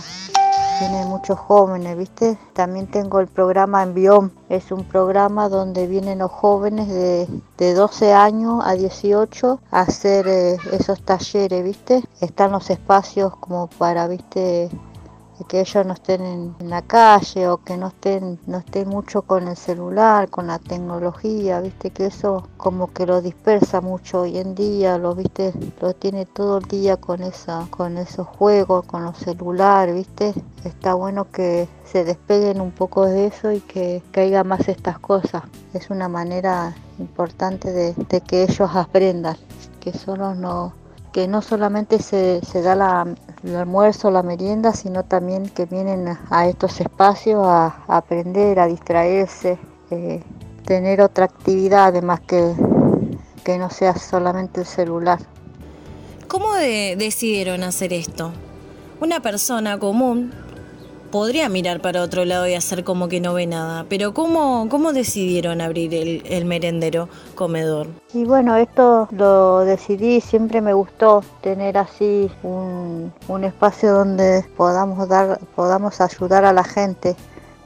tiene 0.80 1.06
muchos 1.06 1.40
jóvenes, 1.40 1.98
¿viste? 1.98 2.38
También 2.54 2.88
tengo 2.88 3.20
el 3.20 3.28
programa 3.28 3.84
Envión. 3.84 4.32
Es 4.50 4.72
un 4.72 4.84
programa 4.84 5.50
donde 5.50 5.88
vienen 5.88 6.20
los 6.20 6.32
jóvenes 6.32 6.88
de, 6.88 7.28
de 7.58 7.74
12 7.74 8.14
años 8.14 8.62
a 8.66 8.74
18 8.74 9.60
a 9.72 9.82
hacer 9.82 10.28
eh, 10.28 10.58
esos 10.72 11.02
talleres, 11.04 11.64
¿viste? 11.64 12.04
Están 12.22 12.52
los 12.52 12.70
espacios 12.70 13.36
como 13.38 13.68
para, 13.68 14.08
¿viste? 14.08 14.70
Que 15.48 15.60
ellos 15.60 15.86
no 15.86 15.94
estén 15.94 16.22
en, 16.22 16.56
la 16.70 16.82
calle 16.82 17.48
o 17.48 17.58
que 17.58 17.76
no 17.78 17.88
estén 17.88 18.40
no 18.48 18.60
estén 18.60 18.88
mucho 18.88 19.24
con 19.24 19.48
el 19.48 19.58
celular, 19.58 20.30
con 20.30 20.48
la 20.48 20.60
tecnología, 20.60 21.60
viste 21.60 21.92
que 21.92 22.06
eso 22.08 22.48
como 22.58 22.94
que 22.94 23.06
lo 23.06 23.22
dispersa 23.22 23.82
mucho 23.82 24.22
hoy 24.22 24.38
en 24.38 24.56
día, 24.56 24.98
lo 24.98 25.16
viste, 25.16 25.54
lo 25.82 25.94
tiene 25.94 26.26
todo 26.26 26.60
el 26.60 26.66
día 26.66 26.98
con 26.98 27.22
esa 27.24 27.68
con 27.70 27.98
esos 27.98 28.28
juegos, 28.28 28.86
con 28.86 29.04
los 29.04 29.18
celulares, 29.18 29.96
viste. 29.96 30.34
Está 30.64 30.94
bueno 30.94 31.30
que 31.30 31.68
se 31.84 32.06
despeguen 32.06 32.62
un 32.62 32.72
poco 32.72 33.06
de 33.06 33.28
eso 33.28 33.52
y 33.52 33.60
que 33.60 34.02
caiga 34.12 34.44
más 34.44 34.68
estas 34.70 34.98
cosas. 35.00 35.44
Es 35.74 35.90
una 35.90 36.08
manera 36.08 36.74
importante 37.00 37.72
de 37.72 38.22
que 38.22 38.44
ellos 38.44 38.70
aprendan, 38.74 39.36
que 39.82 39.92
solo 39.92 40.36
no 40.36 40.83
que 41.14 41.28
no 41.28 41.42
solamente 41.44 42.00
se, 42.00 42.42
se 42.44 42.62
da 42.64 42.76
la, 42.76 43.08
el 43.44 43.56
almuerzo, 43.56 44.10
la 44.12 44.24
merienda, 44.24 44.74
sino 44.74 45.04
también 45.04 45.48
que 45.48 45.66
vienen 45.66 46.18
a, 46.30 46.48
estos 46.48 46.82
espacios 46.82 47.46
a, 47.46 47.76
aprender, 47.88 48.60
a 48.60 48.66
distraerse, 48.66 49.60
eh, 49.92 50.22
tener 50.66 51.02
otra 51.02 51.26
actividad 51.26 51.86
además 51.86 52.20
que, 52.22 52.54
que 53.44 53.58
no 53.60 53.70
sea 53.70 53.96
solamente 53.96 54.62
el 54.62 54.66
celular. 54.66 55.20
¿Cómo 56.28 56.52
de- 56.56 56.96
decidieron 56.98 57.62
hacer 57.64 57.94
esto? 57.94 58.32
Una 59.00 59.20
persona 59.20 59.78
común 59.78 60.34
podría 61.14 61.48
mirar 61.48 61.80
para 61.80 62.02
otro 62.02 62.26
lado 62.26 62.48
y 62.48 62.56
hacer 62.56 62.84
como 62.84 63.08
que 63.08 63.22
no 63.22 63.36
ve 63.36 63.46
nada, 63.46 63.86
pero 63.88 64.16
¿cómo, 64.16 64.68
cómo 64.68 64.94
decidieron 64.94 65.62
abrir 65.62 65.94
el, 65.94 66.46
merendero 66.46 67.08
comedor? 67.36 67.86
Y 68.16 68.24
bueno, 68.24 68.56
esto 68.56 69.08
lo 69.12 69.60
decidí, 69.60 70.22
siempre 70.22 70.60
me 70.60 70.74
gustó 70.74 71.24
tener 71.42 71.78
así 71.78 72.32
un, 72.42 73.14
un 73.28 73.44
espacio 73.44 73.94
donde 73.94 74.44
podamos 74.58 75.08
dar, 75.08 75.40
podamos 75.56 76.02
ayudar 76.02 76.46
a 76.46 76.52
la 76.52 76.64
gente. 76.64 77.16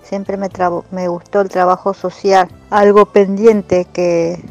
Siempre 0.03 0.35
me, 0.35 0.49
me 0.91 1.07
gustó 1.07 1.39
el 1.39 1.47
trabajo 1.47 1.93
social, 1.93 2.49
algo 2.69 3.05
pendiente 3.05 3.87
que, 3.93 4.43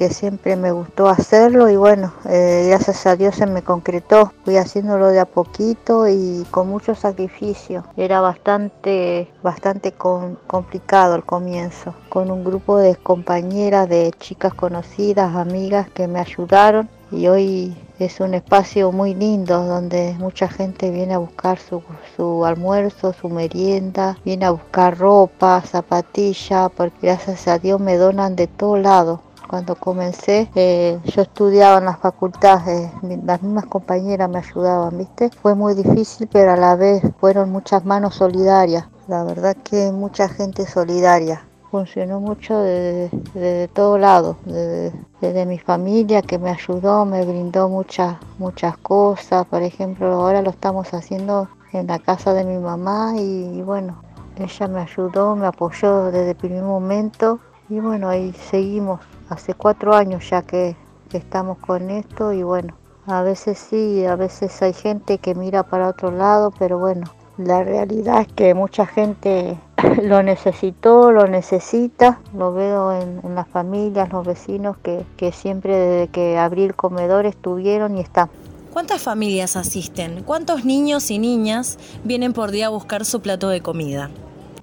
que 0.00 0.08
siempre 0.08 0.56
me 0.56 0.72
gustó 0.72 1.10
hacerlo 1.10 1.68
y 1.68 1.76
bueno, 1.76 2.14
eh, 2.26 2.68
gracias 2.70 3.04
a 3.04 3.16
Dios 3.16 3.34
se 3.34 3.44
me 3.44 3.60
concretó. 3.60 4.32
Fui 4.46 4.56
haciéndolo 4.56 5.08
de 5.08 5.20
a 5.20 5.26
poquito 5.26 6.08
y 6.08 6.46
con 6.50 6.70
mucho 6.70 6.94
sacrificio. 6.94 7.84
Era 7.98 8.22
bastante, 8.22 9.30
bastante 9.42 9.92
complicado 9.92 11.12
al 11.12 11.24
comienzo, 11.26 11.92
con 12.08 12.30
un 12.30 12.44
grupo 12.44 12.78
de 12.78 12.96
compañeras, 12.96 13.90
de 13.90 14.14
chicas 14.18 14.54
conocidas, 14.54 15.36
amigas 15.36 15.90
que 15.90 16.08
me 16.08 16.18
ayudaron 16.18 16.88
y 17.12 17.26
hoy 17.26 17.76
es 17.98 18.20
un 18.20 18.32
espacio 18.32 18.92
muy 18.92 19.14
lindo 19.14 19.66
donde 19.66 20.14
mucha 20.18 20.48
gente 20.48 20.90
viene 20.90 21.12
a 21.12 21.18
buscar 21.18 21.58
su, 21.58 21.82
su 22.16 22.46
almuerzo, 22.46 23.12
su 23.12 23.28
merienda, 23.28 24.16
viene 24.24 24.46
a 24.46 24.52
buscar 24.52 24.96
ropa, 24.96 25.60
zapatillas, 25.60 26.70
porque 26.74 27.08
gracias 27.08 27.46
a 27.48 27.58
Dios 27.58 27.78
me 27.80 27.96
donan 27.96 28.36
de 28.36 28.46
todo 28.46 28.78
lado. 28.78 29.20
Cuando 29.50 29.74
comencé, 29.74 30.48
eh, 30.54 31.00
yo 31.06 31.22
estudiaba 31.22 31.78
en 31.78 31.86
las 31.86 31.98
facultades, 31.98 32.88
mi- 33.02 33.16
las 33.16 33.42
mismas 33.42 33.66
compañeras 33.66 34.30
me 34.30 34.38
ayudaban, 34.38 34.96
¿viste? 34.96 35.28
Fue 35.42 35.56
muy 35.56 35.74
difícil, 35.74 36.28
pero 36.30 36.52
a 36.52 36.56
la 36.56 36.76
vez 36.76 37.02
fueron 37.18 37.50
muchas 37.50 37.84
manos 37.84 38.14
solidarias. 38.14 38.84
La 39.08 39.24
verdad 39.24 39.56
que 39.56 39.90
mucha 39.90 40.28
gente 40.28 40.66
solidaria 40.66 41.42
funcionó 41.68 42.20
mucho 42.20 42.58
desde, 42.60 43.10
desde 43.34 43.66
todo 43.66 43.98
lado, 43.98 44.36
desde, 44.44 44.92
desde 45.20 45.46
mi 45.46 45.58
familia 45.58 46.22
que 46.22 46.38
me 46.38 46.50
ayudó, 46.50 47.04
me 47.04 47.24
brindó 47.24 47.68
muchas, 47.68 48.18
muchas 48.38 48.76
cosas. 48.78 49.46
Por 49.46 49.62
ejemplo, 49.62 50.12
ahora 50.12 50.42
lo 50.42 50.50
estamos 50.50 50.94
haciendo 50.94 51.48
en 51.72 51.88
la 51.88 51.98
casa 51.98 52.34
de 52.34 52.44
mi 52.44 52.58
mamá 52.58 53.14
y, 53.16 53.62
bueno, 53.62 53.96
ella 54.36 54.68
me 54.68 54.80
ayudó, 54.80 55.34
me 55.34 55.48
apoyó 55.48 56.04
desde 56.12 56.30
el 56.30 56.36
primer 56.36 56.62
momento 56.62 57.40
y 57.68 57.80
bueno, 57.80 58.08
ahí 58.08 58.32
seguimos. 58.48 59.00
Hace 59.30 59.54
cuatro 59.54 59.94
años 59.94 60.28
ya 60.28 60.42
que, 60.42 60.74
estamos 61.12 61.58
con 61.58 61.88
esto 61.90 62.32
y 62.32 62.42
bueno, 62.42 62.74
a 63.06 63.22
veces 63.22 63.58
sí, 63.58 64.04
a 64.04 64.16
veces 64.16 64.60
hay 64.60 64.72
gente 64.72 65.18
que 65.18 65.36
mira 65.36 65.62
para 65.62 65.88
otro 65.88 66.10
lado, 66.10 66.52
pero 66.56 66.78
bueno, 66.78 67.06
la 67.36 67.62
realidad 67.62 68.22
es 68.22 68.28
que 68.28 68.54
mucha 68.54 68.86
gente 68.86 69.56
lo 70.02 70.24
necesitó, 70.24 71.12
lo 71.12 71.28
necesita, 71.28 72.20
lo 72.36 72.52
veo 72.52 72.92
en, 72.92 73.20
en 73.22 73.36
las 73.36 73.48
familias, 73.48 74.12
los 74.12 74.26
vecinos 74.26 74.76
que, 74.78 75.06
que 75.16 75.30
siempre 75.30 75.76
desde 75.76 76.08
que 76.12 76.36
abrí 76.36 76.64
el 76.64 76.74
comedor 76.74 77.24
estuvieron 77.24 77.96
y 77.96 78.00
están. 78.00 78.30
¿Cuántas 78.72 79.00
familias 79.00 79.56
asisten? 79.56 80.24
¿Cuántos 80.24 80.64
niños 80.64 81.08
y 81.10 81.20
niñas 81.20 81.78
vienen 82.02 82.32
por 82.32 82.50
día 82.50 82.66
a 82.66 82.70
buscar 82.70 83.04
su 83.04 83.20
plato 83.20 83.48
de 83.48 83.60
comida? 83.60 84.10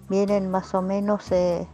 Vienen 0.10 0.52
más 0.52 0.74
o 0.74 0.82
menos 0.82 1.32
eh, 1.32 1.68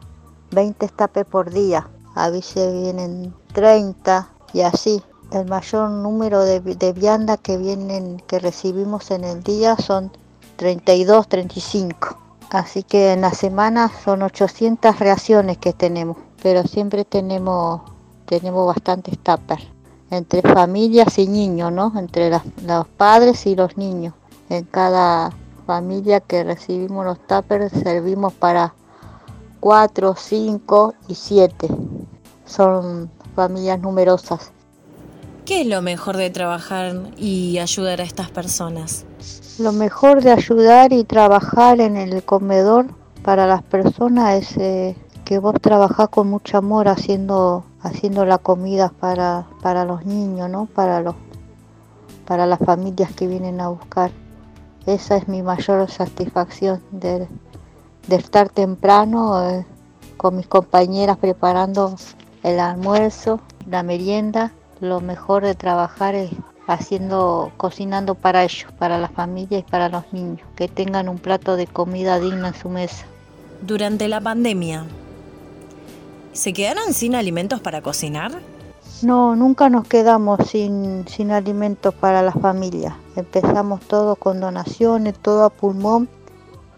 20 0.52 0.86
estapes 0.86 1.26
por 1.26 1.52
día, 1.52 1.88
a 2.15 2.29
veces 2.29 2.74
vienen 2.74 3.34
30 3.53 4.29
y 4.53 4.62
así. 4.62 5.01
El 5.32 5.48
mayor 5.48 5.89
número 5.89 6.43
de, 6.43 6.60
vi- 6.60 6.75
de 6.75 6.93
viandas 6.93 7.39
que 7.41 7.58
vienen, 7.58 8.22
que 8.27 8.38
recibimos 8.39 9.10
en 9.12 9.24
el 9.24 9.41
día 9.43 9.75
son 9.77 10.12
32, 10.58 11.27
35. 11.27 12.17
Así 12.51 12.84
que 12.84 13.13
en 13.13 13.22
la 13.22 13.32
semana 13.32 13.91
son 14.03 14.22
800 14.22 15.00
reacciones 15.00 15.58
que 15.58 15.74
tenemos, 15.74 16.17
pero 16.43 16.62
siempre 16.67 17.03
tenemos, 17.03 17.82
tenemos 18.25 18.67
bastantes 18.67 19.17
tapas 19.17 19.62
entre 20.12 20.43
familias 20.43 21.17
y 21.17 21.25
niños, 21.27 21.72
¿no? 21.72 21.91
Entre 21.98 22.29
los 22.29 22.88
padres 22.98 23.48
y 23.48 23.55
los 23.55 23.75
niños. 23.77 24.13
En 24.50 24.65
cada 24.65 25.32
familia 25.65 26.20
que 26.20 26.43
recibimos 26.43 27.03
los 27.05 27.17
tuppers 27.25 27.72
servimos 27.72 28.34
para 28.34 28.75
4, 29.63 30.15
5 30.17 30.93
y 31.08 31.15
7. 31.15 31.70
Son 32.46 33.10
familias 33.34 33.79
numerosas. 33.79 34.51
¿Qué 35.46 35.62
es 35.62 35.67
lo 35.67 35.82
mejor 35.82 36.17
de 36.17 36.29
trabajar 36.29 36.93
y 37.15 37.60
ayudar 37.60 38.01
a 38.01 38.03
estas 38.03 38.29
personas? 38.29 39.05
Lo 39.60 39.72
mejor 39.72 40.22
de 40.22 40.32
ayudar 40.32 40.91
y 40.91 41.05
trabajar 41.05 41.79
en 41.79 41.96
el 41.96 42.24
comedor 42.24 42.88
para 43.24 43.48
las 43.48 43.63
personas 43.63 44.41
es 44.41 44.58
eh, 44.58 44.96
que 45.24 45.39
vos 45.39 45.55
trabajás 45.62 46.10
con 46.10 46.29
mucho 46.29 46.58
amor 46.58 46.89
haciendo, 46.89 47.64
haciendo 47.81 48.25
la 48.25 48.40
comida 48.40 48.90
para, 48.90 49.48
para 49.61 49.85
los 49.85 50.05
niños, 50.05 50.50
¿no? 50.50 50.66
Para, 50.66 51.00
los, 51.00 51.16
para 52.27 52.46
las 52.46 52.59
familias 52.59 53.14
que 53.14 53.27
vienen 53.27 53.61
a 53.61 53.70
buscar. 53.70 54.11
Esa 54.85 55.16
es 55.16 55.29
mi 55.29 55.42
mayor 55.42 55.90
satisfacción 55.90 56.81
de, 56.92 57.29
de 58.07 58.16
estar 58.16 58.50
temprano 58.50 59.50
eh, 59.50 59.66
con 60.18 60.35
mis 60.35 60.48
compañeras 60.48 61.18
preparando 61.18 61.96
el 62.44 62.59
almuerzo, 62.59 63.39
la 63.70 63.83
merienda. 63.83 64.51
Lo 64.79 65.00
mejor 65.00 65.44
de 65.44 65.55
trabajar 65.55 66.16
es 66.16 66.31
haciendo, 66.68 67.51
cocinando 67.57 68.16
para 68.16 68.44
ellos, 68.44 68.72
para 68.77 68.98
la 68.98 69.09
familia 69.09 69.59
y 69.59 69.63
para 69.63 69.89
los 69.89 70.11
niños, 70.11 70.42
que 70.55 70.68
tengan 70.68 71.09
un 71.09 71.18
plato 71.18 71.55
de 71.55 71.68
comida 71.68 72.20
digna 72.20 72.50
en 72.50 72.55
su 72.55 72.70
mesa. 72.70 73.05
Durante 73.61 74.07
la 74.07 74.20
pandemia, 74.20 74.85
¿se 76.33 76.53
quedaron 76.53 76.94
sin 76.94 77.16
alimentos 77.16 77.61
para 77.61 77.81
cocinar? 77.81 78.33
No, 79.01 79.35
nunca 79.35 79.70
nos 79.70 79.87
quedamos 79.87 80.48
sin, 80.48 81.05
sin 81.07 81.31
alimentos 81.31 81.94
para 81.94 82.22
la 82.22 82.31
familia. 82.31 82.98
Empezamos 83.16 83.81
todo 83.81 84.16
con 84.16 84.39
donaciones, 84.39 85.16
todo 85.16 85.44
a 85.44 85.50
pulmón, 85.50 86.07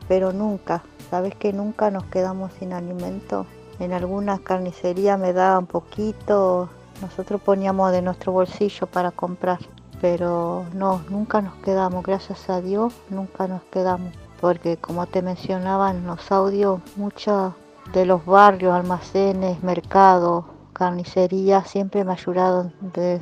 pero 0.07 0.31
nunca, 0.31 0.83
¿sabes 1.09 1.35
que 1.35 1.53
nunca 1.53 1.91
nos 1.91 2.03
quedamos 2.05 2.51
sin 2.59 2.73
alimentos? 2.73 3.45
En 3.79 3.93
algunas 3.93 4.39
carnicerías 4.39 5.19
me 5.19 5.33
daban 5.33 5.65
poquito, 5.65 6.69
nosotros 7.01 7.41
poníamos 7.41 7.91
de 7.91 8.01
nuestro 8.01 8.31
bolsillo 8.31 8.87
para 8.87 9.11
comprar, 9.11 9.59
pero 10.01 10.65
no, 10.73 11.01
nunca 11.09 11.41
nos 11.41 11.55
quedamos, 11.55 12.03
gracias 12.03 12.49
a 12.49 12.61
Dios, 12.61 12.93
nunca 13.09 13.47
nos 13.47 13.61
quedamos, 13.63 14.13
porque 14.39 14.77
como 14.77 15.05
te 15.07 15.21
mencionaba 15.21 15.91
en 15.91 16.07
los 16.07 16.31
audios, 16.31 16.79
muchos 16.95 17.53
de 17.93 18.05
los 18.05 18.25
barrios, 18.25 18.73
almacenes, 18.73 19.61
mercados, 19.61 20.45
carnicerías 20.73 21.69
siempre 21.69 22.03
me 22.03 22.13
ayudaron 22.13 22.73
de- 22.93 23.21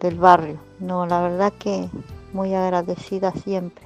del 0.00 0.18
barrio. 0.18 0.58
No, 0.78 1.06
la 1.06 1.22
verdad 1.22 1.52
que 1.58 1.88
muy 2.32 2.54
agradecida 2.54 3.32
siempre. 3.32 3.84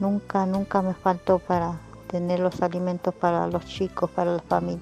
Nunca, 0.00 0.44
nunca 0.46 0.82
me 0.82 0.94
faltó 0.94 1.38
para 1.38 1.78
tener 2.14 2.38
los 2.38 2.62
alimentos 2.62 3.12
para 3.12 3.48
los 3.48 3.66
chicos, 3.66 4.08
para 4.08 4.34
la 4.34 4.42
familia. 4.42 4.78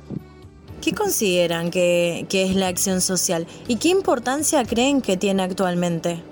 ¿Qué 0.82 0.92
consideran 0.92 1.70
que, 1.70 2.26
que 2.28 2.44
es 2.44 2.54
la 2.54 2.68
acción 2.68 3.00
social 3.00 3.46
y 3.66 3.76
qué 3.76 3.88
importancia 3.88 4.62
creen 4.66 5.00
que 5.00 5.16
tiene 5.16 5.42
actualmente? 5.42 6.22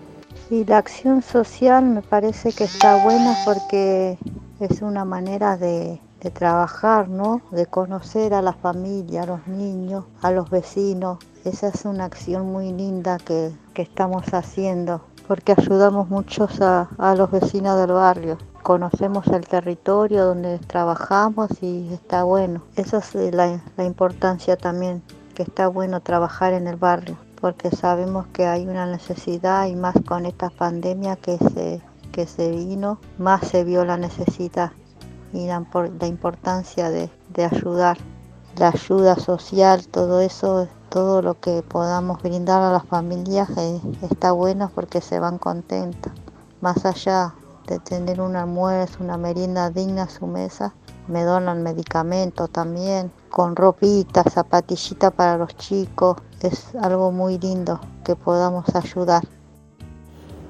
Y 0.51 0.67
la 0.67 0.77
acción 0.77 1.23
social 1.23 1.87
me 1.87 2.03
parece 2.03 2.53
que 2.53 2.65
está 2.65 3.03
buena 3.03 3.35
porque 3.47 4.19
es 4.59 4.83
una 4.83 5.07
manera 5.07 5.57
de, 5.57 5.99
de 6.21 6.31
trabajar, 6.31 7.09
¿no? 7.09 7.41
De 7.51 7.65
conocer 7.65 8.35
a 8.35 8.43
la 8.43 8.53
familia, 8.53 9.23
a 9.23 9.27
los 9.27 9.47
niños, 9.47 10.05
a 10.21 10.31
los 10.33 10.51
vecinos. 10.51 11.17
Esa 11.47 11.69
es 11.69 11.87
una 11.87 12.05
acción 12.05 12.53
muy 12.53 12.73
linda 12.73 13.17
que, 13.17 13.53
que 13.73 13.81
estamos 13.81 14.25
haciendo 14.35 15.01
porque 15.27 15.55
ayudamos 15.57 16.11
muchos 16.11 16.61
a, 16.61 16.89
a 16.99 17.15
los 17.15 17.31
vecinos 17.31 17.79
del 17.81 17.93
barrio. 17.93 18.37
Conocemos 18.63 19.27
el 19.29 19.47
territorio 19.47 20.27
donde 20.27 20.59
trabajamos 20.59 21.51
y 21.63 21.93
está 21.93 22.25
bueno. 22.25 22.63
Esa 22.77 22.99
es 22.99 23.15
la, 23.35 23.63
la 23.77 23.85
importancia 23.85 24.57
también, 24.57 25.03
que 25.35 25.43
está 25.43 25.69
bueno 25.69 26.01
trabajar 26.01 26.53
en 26.53 26.67
el 26.67 26.77
barrio 26.77 27.17
porque 27.41 27.71
sabemos 27.71 28.27
que 28.33 28.47
hay 28.47 28.67
una 28.67 28.87
necesidad 28.87 29.67
y 29.67 29.75
más 29.75 29.95
con 30.07 30.27
esta 30.27 30.51
pandemia 30.51 31.17
que 31.17 31.39
se, 31.39 31.81
que 32.13 32.27
se 32.27 32.51
vino, 32.51 32.99
más 33.19 33.49
se 33.49 33.65
vio 33.65 33.85
la 33.85 33.97
necesidad 33.97 34.73
y 35.33 35.47
la, 35.47 35.65
la 35.99 36.07
importancia 36.07 36.91
de, 36.91 37.11
de 37.31 37.45
ayudar. 37.45 37.97
La 38.57 38.69
ayuda 38.69 39.15
social, 39.17 39.87
todo 39.87 40.21
eso, 40.21 40.69
todo 40.91 41.23
lo 41.23 41.41
que 41.41 41.63
podamos 41.63 42.21
brindar 42.21 42.61
a 42.63 42.73
las 42.73 42.85
familias 42.85 43.49
eh, 43.57 43.81
está 44.03 44.33
bueno 44.33 44.71
porque 44.75 45.01
se 45.01 45.19
van 45.19 45.39
contentas. 45.39 46.13
Más 46.61 46.85
allá 46.85 47.33
de 47.71 47.79
tener 47.79 48.21
un 48.21 48.37
almuerzo, 48.37 48.99
una 49.01 49.17
merienda 49.17 49.71
digna 49.71 50.03
a 50.03 50.09
su 50.11 50.27
mesa, 50.27 50.75
me 51.07 51.23
donan 51.23 51.63
medicamentos 51.63 52.51
también, 52.51 53.11
con 53.31 53.55
ropita, 53.55 54.25
zapatillita 54.25 55.11
para 55.13 55.39
los 55.39 55.57
chicos. 55.57 56.19
Es 56.43 56.75
algo 56.83 57.13
muy 57.13 57.39
lindo 57.39 57.81
que 58.05 58.17
podamos 58.17 58.67
ayudar. 58.75 59.23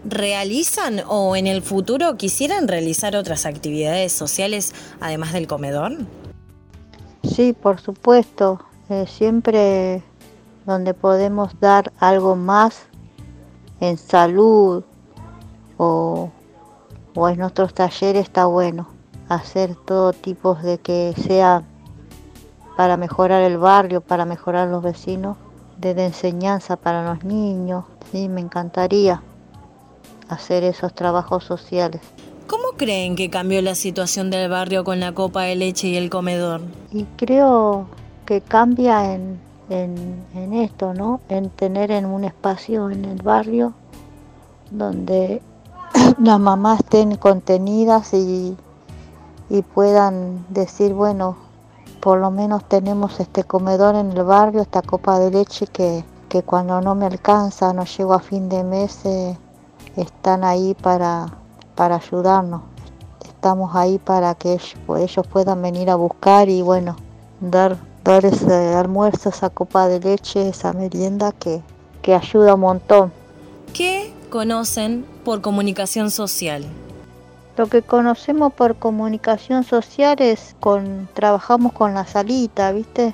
¿Realizan 0.05 1.03
o 1.07 1.37
en 1.37 1.47
el 1.47 1.61
futuro 1.61 2.17
quisieran 2.17 2.69
realizar 2.69 3.15
otras 3.17 3.45
actividades 3.45 4.13
sociales 4.13 4.73
además 4.99 5.35
del 5.35 5.47
comedor? 5.47 5.93
Sí, 7.23 7.53
por 7.53 7.81
supuesto, 7.81 8.61
eh, 8.89 9.05
siempre 9.07 10.03
donde 10.65 10.95
podemos 10.95 11.53
dar 11.61 11.93
algo 11.99 12.35
más 12.35 12.85
en 13.81 13.99
salud 13.99 14.85
o, 15.77 16.31
o 17.15 17.29
en 17.29 17.39
nuestros 17.39 17.75
talleres 17.75 18.23
está 18.23 18.47
bueno. 18.47 18.89
Hacer 19.29 19.77
todo 19.77 20.13
tipo 20.13 20.55
de 20.55 20.79
que 20.79 21.15
sea 21.17 21.63
para 22.77 22.97
mejorar 22.97 23.43
el 23.43 23.59
barrio, 23.59 24.01
para 24.01 24.25
mejorar 24.25 24.69
los 24.69 24.83
vecinos, 24.83 25.37
de, 25.79 25.95
de 25.95 26.07
enseñanza 26.07 26.77
para 26.77 27.05
los 27.05 27.25
niños. 27.25 27.85
Sí, 28.11 28.29
me 28.29 28.41
encantaría 28.41 29.23
hacer 30.29 30.65
esos 30.65 30.95
trabajos 30.95 31.45
sociales. 31.45 32.01
¿Cómo 32.47 32.73
creen 32.77 33.17
que 33.17 33.31
cambió 33.31 33.63
la 33.63 33.75
situación 33.75 34.31
del 34.31 34.51
barrio 34.51 34.83
con 34.83 34.99
la 34.99 35.13
copa 35.13 35.43
de 35.43 35.57
leche 35.57 35.89
y 35.89 35.97
el 35.97 36.11
comedor? 36.11 36.61
Y 36.91 37.05
creo 37.17 37.87
que 38.27 38.41
cambia 38.41 39.15
en, 39.15 39.39
en, 39.69 40.25
en 40.35 40.55
esto, 40.55 40.95
¿no? 40.95 41.21
En 41.29 41.51
tener 41.51 41.91
en 41.91 42.07
un 42.07 42.25
espacio 42.25 42.91
en 42.91 43.05
el 43.05 43.23
barrio 43.23 43.73
donde 44.71 45.43
las 46.23 46.39
mamás 46.39 46.81
estén 46.81 47.17
contenidas 47.17 48.13
y, 48.13 48.55
y 49.49 49.63
puedan 49.63 50.45
decir, 50.51 50.93
bueno, 50.93 51.37
por 52.01 52.19
lo 52.19 52.31
menos 52.31 52.63
tenemos 52.65 53.21
este 53.21 53.45
comedor 53.45 53.95
en 53.95 54.13
el 54.13 54.25
barrio, 54.25 54.61
esta 54.61 54.83
copa 54.83 55.19
de 55.19 55.31
leche 55.31 55.67
que, 55.67 56.05
que 56.29 56.43
cuando 56.43 56.81
no 56.83 56.95
me 56.95 57.07
alcanza, 57.07 57.73
no 57.73 57.85
llego 57.85 58.13
a 58.13 58.21
fin 58.21 58.51
de 58.51 58.63
mes, 58.65 59.05
eh, 59.07 59.39
están 59.97 60.45
ahí 60.45 60.75
para, 60.75 61.27
para 61.75 61.97
ayudarnos. 61.97 62.63
Estamos 63.25 63.75
ahí 63.75 63.99
para 63.99 64.35
que 64.35 64.53
ellos, 64.53 64.77
ellos 64.99 65.27
puedan 65.27 65.63
venir 65.63 65.89
a 65.89 65.95
buscar 65.95 66.51
y 66.51 66.61
bueno, 66.61 66.97
dar, 67.41 67.79
dar 68.05 68.27
ese 68.27 68.75
almuerzo, 68.75 69.31
esa 69.31 69.49
copa 69.49 69.89
de 69.89 70.01
leche, 70.01 70.51
esa 70.51 70.75
merienda 70.75 71.33
que, 71.33 71.63
que 72.03 72.15
ayuda 72.15 72.55
un 72.55 72.61
montón. 72.61 73.13
¿Qué 73.73 74.20
conocen 74.31 75.05
por 75.25 75.43
comunicación 75.43 76.11
social? 76.11 76.65
Lo 77.57 77.67
que 77.67 77.83
conocemos 77.83 78.55
por 78.55 78.77
comunicación 78.77 79.65
social 79.65 80.17
es 80.21 80.57
con 80.61 81.09
trabajamos 81.13 81.73
con 81.73 81.93
la 81.93 82.07
salita, 82.07 82.73
¿viste? 82.73 83.13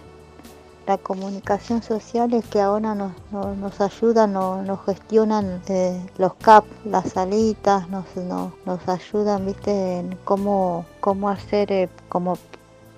La 0.86 0.98
comunicación 0.98 1.82
social 1.82 2.32
es 2.32 2.44
que 2.46 2.60
ahora 2.60 2.94
nos, 2.94 3.12
nos, 3.32 3.56
nos 3.56 3.80
ayudan, 3.80 4.34
nos, 4.34 4.84
gestionan 4.84 5.60
eh, 5.68 6.00
los 6.16 6.34
CAP, 6.34 6.64
las 6.84 7.10
salitas, 7.10 7.88
nos, 7.88 8.04
nos, 8.14 8.52
nos 8.64 8.88
ayudan, 8.88 9.46
¿viste? 9.46 9.98
En 9.98 10.16
cómo, 10.22 10.84
cómo 11.00 11.28
hacer 11.28 11.72
eh, 11.72 11.88
como 12.08 12.38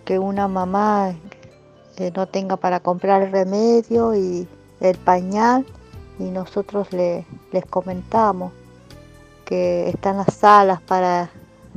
que 0.05 0.19
una 0.19 0.49
mamá 0.49 1.15
eh, 1.97 2.13
no 2.15 2.27
tenga 2.27 2.57
para 2.57 2.81
comprar 2.81 3.23
el 3.23 3.33
remedio 3.33 4.15
y 4.15 4.47
el 4.81 4.99
pañal 4.99 5.65
y 6.19 6.25
nosotros 6.25 6.93
le, 6.93 7.25
les 7.53 7.65
comentamos 7.67 8.53
que 9.45 9.89
están 9.89 10.19
las 10.19 10.35
salas 10.35 10.81
para 10.83 11.31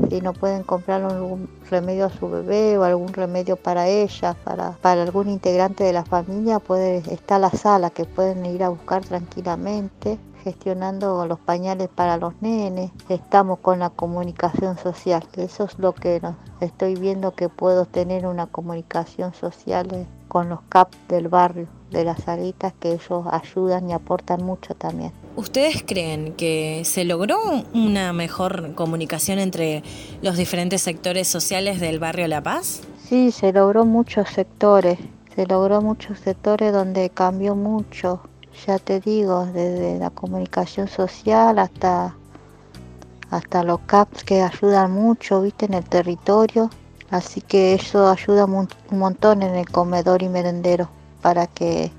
si 0.09 0.21
no 0.21 0.33
pueden 0.33 0.63
comprar 0.63 1.03
algún 1.03 1.49
remedio 1.69 2.05
a 2.05 2.09
su 2.09 2.29
bebé 2.29 2.77
o 2.77 2.83
algún 2.83 3.13
remedio 3.13 3.55
para 3.55 3.87
ella, 3.87 4.35
para, 4.43 4.71
para 4.81 5.03
algún 5.03 5.29
integrante 5.29 5.83
de 5.83 5.93
la 5.93 6.03
familia, 6.03 6.59
puede, 6.59 6.97
está 7.11 7.39
la 7.39 7.49
sala 7.51 7.89
que 7.89 8.05
pueden 8.05 8.45
ir 8.45 8.63
a 8.63 8.69
buscar 8.69 9.03
tranquilamente, 9.03 10.17
gestionando 10.43 11.25
los 11.27 11.39
pañales 11.39 11.87
para 11.89 12.17
los 12.17 12.33
nenes. 12.41 12.91
Estamos 13.09 13.59
con 13.59 13.79
la 13.79 13.89
comunicación 13.89 14.77
social, 14.77 15.23
eso 15.37 15.65
es 15.65 15.77
lo 15.77 15.93
que 15.93 16.21
estoy 16.61 16.95
viendo 16.95 17.33
que 17.33 17.49
puedo 17.49 17.85
tener 17.85 18.25
una 18.25 18.47
comunicación 18.47 19.33
social 19.33 19.87
eh, 19.93 20.07
con 20.31 20.47
los 20.47 20.61
CAP 20.69 20.93
del 21.09 21.27
barrio, 21.27 21.67
de 21.89 22.05
las 22.05 22.23
salitas 22.23 22.71
que 22.79 22.93
ellos 22.93 23.25
ayudan 23.29 23.89
y 23.89 23.91
aportan 23.91 24.41
mucho 24.41 24.73
también. 24.75 25.11
¿Ustedes 25.35 25.83
creen 25.85 26.35
que 26.37 26.83
se 26.85 27.03
logró 27.03 27.37
una 27.73 28.13
mejor 28.13 28.73
comunicación 28.73 29.39
entre 29.39 29.83
los 30.21 30.37
diferentes 30.37 30.81
sectores 30.81 31.27
sociales 31.27 31.81
del 31.81 31.99
barrio 31.99 32.29
La 32.29 32.41
Paz? 32.41 32.79
Sí, 33.09 33.33
se 33.33 33.51
logró 33.51 33.83
muchos 33.83 34.29
sectores, 34.29 34.99
se 35.35 35.45
logró 35.45 35.81
muchos 35.81 36.17
sectores 36.19 36.71
donde 36.71 37.09
cambió 37.09 37.53
mucho, 37.53 38.21
ya 38.65 38.79
te 38.79 39.01
digo, 39.01 39.45
desde 39.47 39.99
la 39.99 40.11
comunicación 40.11 40.87
social 40.87 41.59
hasta, 41.59 42.15
hasta 43.29 43.63
los 43.63 43.81
CAPs 43.81 44.23
que 44.23 44.41
ayudan 44.43 44.93
mucho, 44.93 45.41
viste, 45.41 45.65
en 45.65 45.73
el 45.73 45.83
territorio. 45.83 46.69
Así 47.11 47.41
que 47.41 47.73
eso 47.73 48.09
ayuda 48.09 48.45
un 48.45 48.67
montón 48.89 49.43
en 49.43 49.55
el 49.55 49.69
comedor 49.69 50.23
y 50.23 50.29
merendero 50.29 50.89
para 51.21 51.45
que 51.45 51.91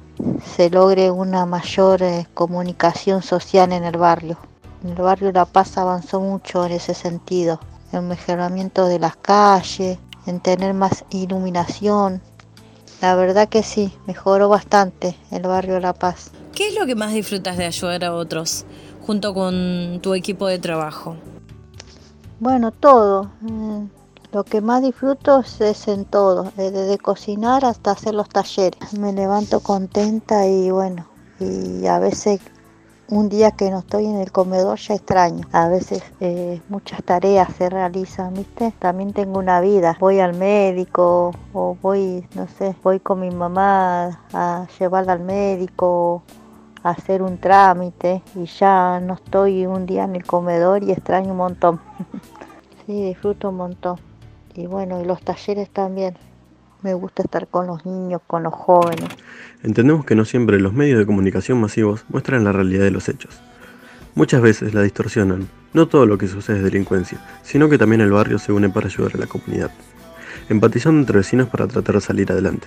se 0.57 0.71
logre 0.71 1.11
una 1.11 1.45
mayor 1.47 2.03
eh, 2.03 2.27
comunicación 2.35 3.23
social 3.23 3.73
en 3.73 3.85
el 3.85 3.99
barrio. 3.99 4.39
En 4.83 4.91
el 4.91 4.97
barrio 5.03 5.31
La 5.31 5.45
Paz 5.45 5.77
avanzó 5.77 6.21
mucho 6.21 6.65
en 6.65 6.73
ese 6.73 6.95
sentido, 6.95 7.61
en 7.93 8.01
el 8.01 8.07
mejoramiento 8.07 8.87
de 8.87 8.99
las 8.99 9.17
calles, 9.17 9.99
en 10.27 10.41
tener 10.41 10.73
más 10.73 11.05
iluminación. 11.11 12.23
La 13.03 13.15
verdad 13.15 13.49
que 13.49 13.63
sí, 13.63 13.93
mejoró 14.07 14.49
bastante 14.49 15.17
el 15.31 15.43
barrio 15.43 15.79
La 15.79 15.93
Paz. 15.93 16.31
¿Qué 16.55 16.69
es 16.69 16.79
lo 16.79 16.87
que 16.87 16.95
más 16.95 17.13
disfrutas 17.13 17.57
de 17.59 17.67
ayudar 17.67 18.05
a 18.05 18.15
otros 18.15 18.65
junto 19.07 19.35
con 19.35 20.01
tu 20.03 20.15
equipo 20.15 20.47
de 20.47 20.59
trabajo? 20.59 21.17
Bueno, 22.41 22.71
todo. 22.71 23.31
eh, 23.47 23.87
Lo 24.33 24.45
que 24.45 24.63
más 24.63 24.83
disfruto 24.83 25.41
es- 25.61 25.89
en 25.89 26.07
todo, 26.07 26.51
desde 26.57 26.97
cocinar 26.99 27.65
hasta 27.67 27.91
hacer 27.91 28.15
los 28.15 28.29
talleres. 28.31 28.95
Me 28.99 29.13
levanto 29.13 29.61
contenta 29.61 30.47
y 30.47 30.71
bueno, 30.71 31.05
y 31.39 31.87
a 31.87 31.99
veces 31.99 32.41
un 33.11 33.29
día 33.29 33.51
que 33.51 33.71
no 33.71 33.81
estoy 33.81 34.07
en 34.07 34.17
el 34.17 34.33
comedor 34.33 34.79
ya 34.79 34.95
extraño. 34.95 35.47
A 35.53 35.69
veces 35.69 36.03
eh, 36.21 36.63
muchas 36.71 37.03
tareas 37.03 37.53
se 37.59 37.69
realizan, 37.69 38.33
¿viste? 38.33 38.73
También 38.79 39.13
tengo 39.13 39.39
una 39.39 39.61
vida. 39.61 39.99
Voy 40.01 40.21
al 40.21 40.33
médico 40.35 41.33
o 41.53 41.77
voy, 41.83 42.27
no 42.35 42.49
sé, 42.49 42.75
voy 42.83 43.01
con 43.01 43.21
mi 43.21 43.31
mamá 43.31 44.19
a 44.33 44.67
llevarla 44.79 45.13
al 45.13 45.21
médico 45.21 46.23
a 46.83 46.91
hacer 46.91 47.23
un 47.23 47.37
trámite 47.39 48.23
y 48.35 48.47
ya 48.47 48.99
no 48.99 49.15
estoy 49.15 49.67
un 49.67 49.85
día 49.85 50.05
en 50.05 50.17
el 50.17 50.25
comedor 50.25 50.83
y 50.83 50.91
extraño 50.91 51.33
un 51.33 51.37
montón. 51.37 51.81
Sí, 52.87 53.01
disfruto 53.01 53.51
un 53.51 53.59
montón. 53.59 54.12
Y 54.55 54.67
bueno, 54.67 55.01
y 55.01 55.05
los 55.05 55.23
talleres 55.23 55.71
también. 55.71 56.15
Me 56.83 56.95
gusta 56.95 57.23
estar 57.23 57.47
con 57.47 57.69
los 57.69 57.87
niños, 57.87 58.21
con 58.27 58.43
los 58.43 58.53
jóvenes. 58.53 59.09
Entendemos 59.63 60.05
que 60.05 60.17
no 60.17 60.25
siempre 60.25 60.61
los 60.61 60.73
medios 60.73 60.99
de 60.99 61.07
comunicación 61.07 61.61
masivos 61.61 62.05
muestran 62.09 62.43
la 62.45 62.51
realidad 62.53 62.83
de 62.85 62.91
los 62.91 63.09
hechos. 63.09 63.41
Muchas 64.15 64.43
veces 64.43 64.75
la 64.75 64.83
distorsionan. 64.83 65.49
No 65.73 65.87
todo 65.87 66.07
lo 66.07 66.19
que 66.19 66.29
sucede 66.29 66.59
es 66.59 66.65
delincuencia, 66.65 67.19
sino 67.43 67.69
que 67.69 67.79
también 67.79 68.01
el 68.01 68.11
barrio 68.11 68.39
se 68.39 68.53
une 68.53 68.69
para 68.69 68.87
ayudar 68.87 69.13
a 69.15 69.19
la 69.19 69.27
comunidad, 69.27 69.71
empatizando 70.49 71.01
entre 71.01 71.19
vecinos 71.19 71.49
para 71.49 71.69
tratar 71.69 71.95
de 71.95 72.01
salir 72.03 72.31
adelante. 72.31 72.67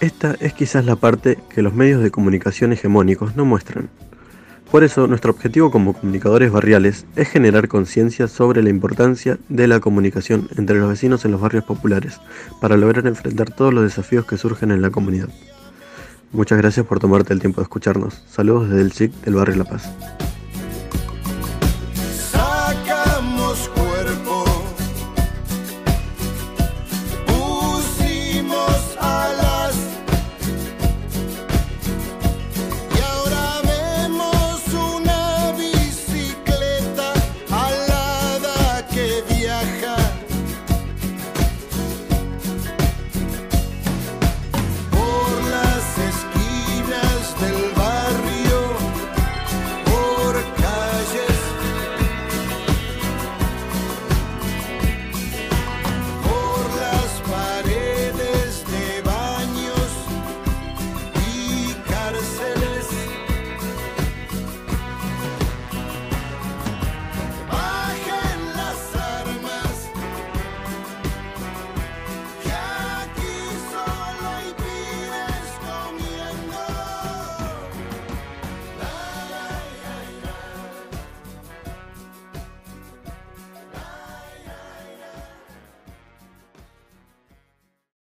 Esta 0.00 0.36
es 0.38 0.52
quizás 0.52 0.84
la 0.84 0.96
parte 0.96 1.38
que 1.48 1.62
los 1.62 1.74
medios 1.74 2.02
de 2.02 2.10
comunicación 2.10 2.72
hegemónicos 2.72 3.34
no 3.36 3.44
muestran. 3.44 3.90
Por 4.70 4.84
eso, 4.84 5.08
nuestro 5.08 5.32
objetivo 5.32 5.72
como 5.72 5.94
comunicadores 5.94 6.52
barriales 6.52 7.04
es 7.16 7.28
generar 7.28 7.66
conciencia 7.66 8.28
sobre 8.28 8.62
la 8.62 8.70
importancia 8.70 9.36
de 9.48 9.66
la 9.66 9.80
comunicación 9.80 10.48
entre 10.56 10.78
los 10.78 10.88
vecinos 10.88 11.24
en 11.24 11.32
los 11.32 11.40
barrios 11.40 11.64
populares 11.64 12.20
para 12.60 12.76
lograr 12.76 13.04
enfrentar 13.08 13.50
todos 13.50 13.74
los 13.74 13.82
desafíos 13.82 14.26
que 14.26 14.36
surgen 14.36 14.70
en 14.70 14.80
la 14.80 14.90
comunidad. 14.90 15.28
Muchas 16.30 16.58
gracias 16.58 16.86
por 16.86 17.00
tomarte 17.00 17.32
el 17.32 17.40
tiempo 17.40 17.60
de 17.60 17.64
escucharnos. 17.64 18.22
Saludos 18.28 18.68
desde 18.68 18.82
el 18.82 18.92
SIC 18.92 19.12
del 19.22 19.34
barrio 19.34 19.56
La 19.56 19.64
Paz. 19.64 19.90